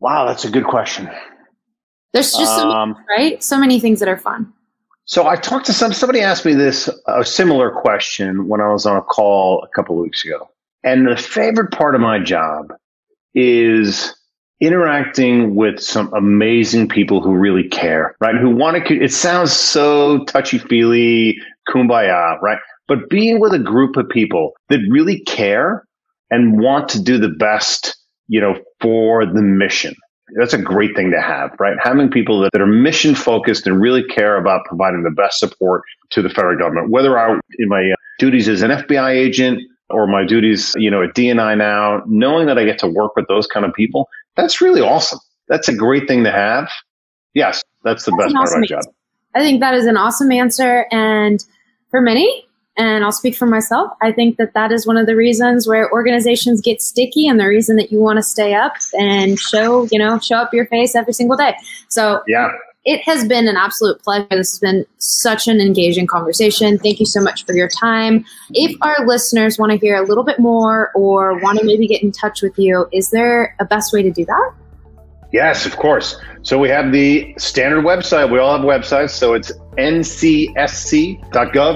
Wow, 0.00 0.26
that's 0.26 0.44
a 0.44 0.50
good 0.50 0.64
question. 0.64 1.10
There's 2.16 2.32
just 2.32 2.56
so 2.56 2.68
many, 2.68 2.74
um, 2.74 2.96
right? 3.16 3.44
So 3.44 3.58
many 3.58 3.78
things 3.78 4.00
that 4.00 4.08
are 4.08 4.16
fun. 4.16 4.50
So 5.04 5.26
I 5.26 5.36
talked 5.36 5.66
to 5.66 5.72
some 5.74 5.92
somebody 5.92 6.20
asked 6.20 6.46
me 6.46 6.54
this 6.54 6.88
a 7.06 7.24
similar 7.24 7.70
question 7.70 8.48
when 8.48 8.62
I 8.62 8.68
was 8.72 8.86
on 8.86 8.96
a 8.96 9.02
call 9.02 9.62
a 9.62 9.68
couple 9.76 9.98
of 9.98 10.02
weeks 10.02 10.24
ago. 10.24 10.48
And 10.82 11.06
the 11.06 11.16
favorite 11.16 11.72
part 11.72 11.94
of 11.94 12.00
my 12.00 12.18
job 12.18 12.72
is 13.34 14.16
interacting 14.60 15.54
with 15.54 15.78
some 15.78 16.10
amazing 16.14 16.88
people 16.88 17.20
who 17.20 17.36
really 17.36 17.68
care, 17.68 18.16
right? 18.18 18.34
Who 18.34 18.50
want 18.50 18.86
to, 18.86 18.94
it 18.94 19.12
sounds 19.12 19.52
so 19.52 20.24
touchy 20.24 20.56
feely, 20.58 21.36
kumbaya, 21.68 22.40
right? 22.40 22.58
But 22.88 23.10
being 23.10 23.40
with 23.40 23.52
a 23.52 23.58
group 23.58 23.96
of 23.96 24.08
people 24.08 24.52
that 24.70 24.78
really 24.88 25.20
care 25.20 25.86
and 26.30 26.58
want 26.58 26.88
to 26.90 27.02
do 27.02 27.18
the 27.18 27.28
best, 27.28 27.94
you 28.28 28.40
know, 28.40 28.58
for 28.80 29.26
the 29.26 29.42
mission. 29.42 29.94
That's 30.34 30.52
a 30.52 30.58
great 30.58 30.96
thing 30.96 31.12
to 31.12 31.20
have, 31.20 31.54
right? 31.60 31.76
Having 31.82 32.10
people 32.10 32.40
that, 32.40 32.50
that 32.52 32.60
are 32.60 32.66
mission 32.66 33.14
focused 33.14 33.66
and 33.66 33.80
really 33.80 34.02
care 34.02 34.36
about 34.36 34.64
providing 34.66 35.04
the 35.04 35.10
best 35.10 35.38
support 35.38 35.82
to 36.10 36.22
the 36.22 36.28
federal 36.28 36.58
government, 36.58 36.90
whether 36.90 37.18
I, 37.18 37.38
in 37.58 37.68
my 37.68 37.90
uh, 37.92 37.96
duties 38.18 38.48
as 38.48 38.62
an 38.62 38.70
FBI 38.70 39.10
agent 39.10 39.62
or 39.88 40.06
my 40.06 40.24
duties, 40.24 40.74
you 40.76 40.90
know, 40.90 41.02
at 41.02 41.14
DNI 41.14 41.56
now, 41.56 42.02
knowing 42.06 42.46
that 42.48 42.58
I 42.58 42.64
get 42.64 42.78
to 42.80 42.88
work 42.88 43.14
with 43.14 43.28
those 43.28 43.46
kind 43.46 43.64
of 43.64 43.72
people, 43.74 44.08
that's 44.36 44.60
really 44.60 44.80
awesome. 44.80 45.20
That's 45.48 45.68
a 45.68 45.74
great 45.74 46.08
thing 46.08 46.24
to 46.24 46.32
have. 46.32 46.68
Yes, 47.34 47.62
that's 47.84 48.04
the 48.04 48.10
that's 48.18 48.32
best 48.32 48.34
part 48.34 48.48
of 48.52 48.60
my 48.60 48.66
job. 48.66 48.84
I 49.34 49.40
think 49.40 49.60
that 49.60 49.74
is 49.74 49.86
an 49.86 49.96
awesome 49.96 50.32
answer. 50.32 50.86
And 50.90 51.44
for 51.90 52.00
many, 52.00 52.45
and 52.76 53.04
I'll 53.04 53.12
speak 53.12 53.34
for 53.36 53.46
myself, 53.46 53.92
I 54.02 54.12
think 54.12 54.36
that 54.36 54.52
that 54.54 54.70
is 54.70 54.86
one 54.86 54.96
of 54.96 55.06
the 55.06 55.16
reasons 55.16 55.66
where 55.66 55.90
organizations 55.92 56.60
get 56.60 56.82
sticky 56.82 57.26
and 57.26 57.40
the 57.40 57.46
reason 57.46 57.76
that 57.76 57.90
you 57.90 58.00
want 58.00 58.18
to 58.18 58.22
stay 58.22 58.54
up 58.54 58.74
and 58.98 59.38
show, 59.38 59.88
you 59.90 59.98
know, 59.98 60.18
show 60.18 60.36
up 60.36 60.52
your 60.52 60.66
face 60.66 60.94
every 60.94 61.12
single 61.12 61.36
day. 61.36 61.54
So, 61.88 62.22
yeah. 62.26 62.50
It 62.88 63.00
has 63.02 63.26
been 63.26 63.48
an 63.48 63.56
absolute 63.56 64.00
pleasure. 64.00 64.28
This 64.30 64.52
has 64.52 64.58
been 64.60 64.86
such 64.98 65.48
an 65.48 65.60
engaging 65.60 66.06
conversation. 66.06 66.78
Thank 66.78 67.00
you 67.00 67.06
so 67.06 67.20
much 67.20 67.44
for 67.44 67.52
your 67.52 67.66
time. 67.68 68.24
If 68.50 68.76
our 68.80 69.04
listeners 69.04 69.58
want 69.58 69.72
to 69.72 69.78
hear 69.78 69.96
a 69.96 70.06
little 70.06 70.22
bit 70.22 70.38
more 70.38 70.92
or 70.94 71.36
want 71.40 71.58
to 71.58 71.64
maybe 71.64 71.88
get 71.88 72.04
in 72.04 72.12
touch 72.12 72.42
with 72.42 72.56
you, 72.56 72.86
is 72.92 73.10
there 73.10 73.56
a 73.58 73.64
best 73.64 73.92
way 73.92 74.04
to 74.04 74.12
do 74.12 74.24
that? 74.26 74.52
Yes, 75.36 75.66
of 75.66 75.76
course. 75.76 76.16
So 76.40 76.58
we 76.58 76.70
have 76.70 76.92
the 76.92 77.34
standard 77.36 77.84
website. 77.84 78.32
We 78.32 78.38
all 78.38 78.56
have 78.56 78.64
websites. 78.64 79.10
So 79.10 79.34
it's 79.34 79.52
ncsc.gov. 79.76 81.20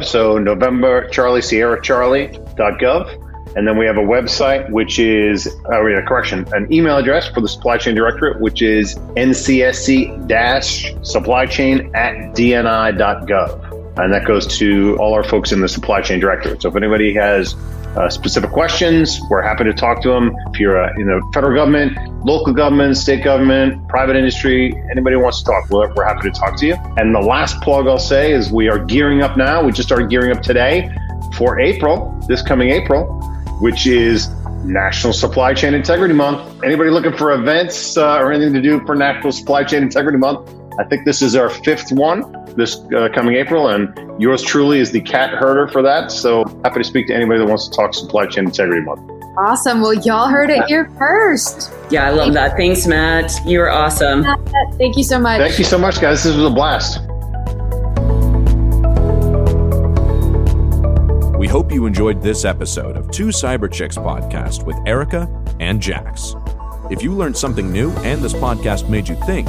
So 0.02 0.38
November 0.38 1.06
Charlie 1.10 1.42
Sierra 1.42 1.78
Charlie.gov. 1.82 3.54
And 3.56 3.68
then 3.68 3.76
we 3.76 3.84
have 3.84 3.98
a 3.98 4.06
website, 4.16 4.70
which 4.70 4.98
is, 4.98 5.46
uh, 5.70 5.84
a 5.84 6.02
correction, 6.06 6.46
an 6.54 6.72
email 6.72 6.96
address 6.96 7.28
for 7.28 7.42
the 7.42 7.48
supply 7.48 7.76
chain 7.76 7.94
directorate, 7.94 8.40
which 8.40 8.62
is 8.62 8.94
ncsc 9.16 11.04
supply 11.04 11.44
chain 11.44 11.90
at 11.94 12.14
dni.gov. 12.32 13.98
And 13.98 14.14
that 14.14 14.24
goes 14.24 14.46
to 14.58 14.96
all 14.98 15.12
our 15.12 15.24
folks 15.24 15.52
in 15.52 15.60
the 15.60 15.68
supply 15.68 16.00
chain 16.00 16.18
directorate. 16.18 16.62
So 16.62 16.70
if 16.70 16.76
anybody 16.76 17.12
has 17.12 17.54
uh, 17.96 18.08
specific 18.08 18.50
questions, 18.50 19.20
we're 19.28 19.42
happy 19.42 19.64
to 19.64 19.72
talk 19.72 20.00
to 20.02 20.08
them. 20.08 20.34
If 20.52 20.60
you're 20.60 20.82
uh, 20.82 20.92
in 20.96 21.06
the 21.06 21.20
federal 21.34 21.54
government, 21.54 21.98
local 22.24 22.52
government, 22.52 22.96
state 22.96 23.24
government, 23.24 23.88
private 23.88 24.16
industry, 24.16 24.72
anybody 24.90 25.16
who 25.16 25.22
wants 25.22 25.40
to 25.40 25.44
talk, 25.46 25.68
we're, 25.70 25.92
we're 25.94 26.04
happy 26.04 26.30
to 26.30 26.38
talk 26.38 26.56
to 26.58 26.66
you. 26.66 26.76
And 26.96 27.14
the 27.14 27.20
last 27.20 27.60
plug 27.62 27.88
I'll 27.88 27.98
say 27.98 28.32
is 28.32 28.52
we 28.52 28.68
are 28.68 28.78
gearing 28.78 29.22
up 29.22 29.36
now. 29.36 29.64
We 29.64 29.72
just 29.72 29.88
started 29.88 30.08
gearing 30.08 30.30
up 30.30 30.42
today 30.42 30.94
for 31.36 31.58
April, 31.58 32.16
this 32.28 32.42
coming 32.42 32.70
April, 32.70 33.20
which 33.60 33.86
is 33.86 34.28
National 34.64 35.12
Supply 35.12 35.54
Chain 35.54 35.74
Integrity 35.74 36.14
Month. 36.14 36.62
Anybody 36.62 36.90
looking 36.90 37.16
for 37.16 37.32
events 37.32 37.96
uh, 37.96 38.18
or 38.18 38.32
anything 38.32 38.54
to 38.54 38.62
do 38.62 38.84
for 38.86 38.94
National 38.94 39.32
Supply 39.32 39.64
Chain 39.64 39.82
Integrity 39.82 40.18
Month? 40.18 40.54
I 40.78 40.84
think 40.84 41.04
this 41.04 41.22
is 41.22 41.34
our 41.34 41.50
fifth 41.50 41.92
one 41.92 42.22
this 42.56 42.76
uh, 42.96 43.08
coming 43.14 43.36
April, 43.36 43.68
and 43.68 44.20
yours 44.20 44.42
truly 44.42 44.80
is 44.80 44.90
the 44.92 45.00
cat 45.00 45.30
herder 45.30 45.68
for 45.68 45.82
that. 45.82 46.10
So 46.10 46.44
happy 46.64 46.80
to 46.80 46.84
speak 46.84 47.06
to 47.08 47.14
anybody 47.14 47.40
that 47.40 47.46
wants 47.46 47.68
to 47.68 47.76
talk 47.76 47.94
supply 47.94 48.26
chain 48.26 48.46
integrity 48.46 48.82
month. 48.82 49.00
Awesome. 49.38 49.80
Well, 49.80 49.94
y'all 49.94 50.28
heard 50.28 50.50
it 50.50 50.64
here 50.64 50.90
first. 50.98 51.72
Yeah, 51.90 52.06
I 52.06 52.10
love 52.10 52.34
Thank 52.34 52.34
that. 52.34 52.56
Thanks, 52.56 52.86
Matt. 52.86 53.32
You're 53.46 53.70
awesome. 53.70 54.24
Thank 54.76 54.96
you 54.96 55.04
so 55.04 55.18
much. 55.18 55.40
Thank 55.40 55.58
you 55.58 55.64
so 55.64 55.78
much, 55.78 56.00
guys. 56.00 56.24
This 56.24 56.34
was 56.34 56.44
a 56.44 56.50
blast. 56.50 57.00
We 61.38 61.48
hope 61.48 61.72
you 61.72 61.86
enjoyed 61.86 62.20
this 62.20 62.44
episode 62.44 62.96
of 62.96 63.10
Two 63.10 63.28
Cyber 63.28 63.72
Chicks 63.72 63.96
podcast 63.96 64.66
with 64.66 64.76
Erica 64.84 65.26
and 65.58 65.80
Jax. 65.80 66.34
If 66.90 67.02
you 67.02 67.14
learned 67.14 67.36
something 67.36 67.72
new 67.72 67.92
and 67.98 68.20
this 68.20 68.34
podcast 68.34 68.90
made 68.90 69.08
you 69.08 69.14
think, 69.24 69.48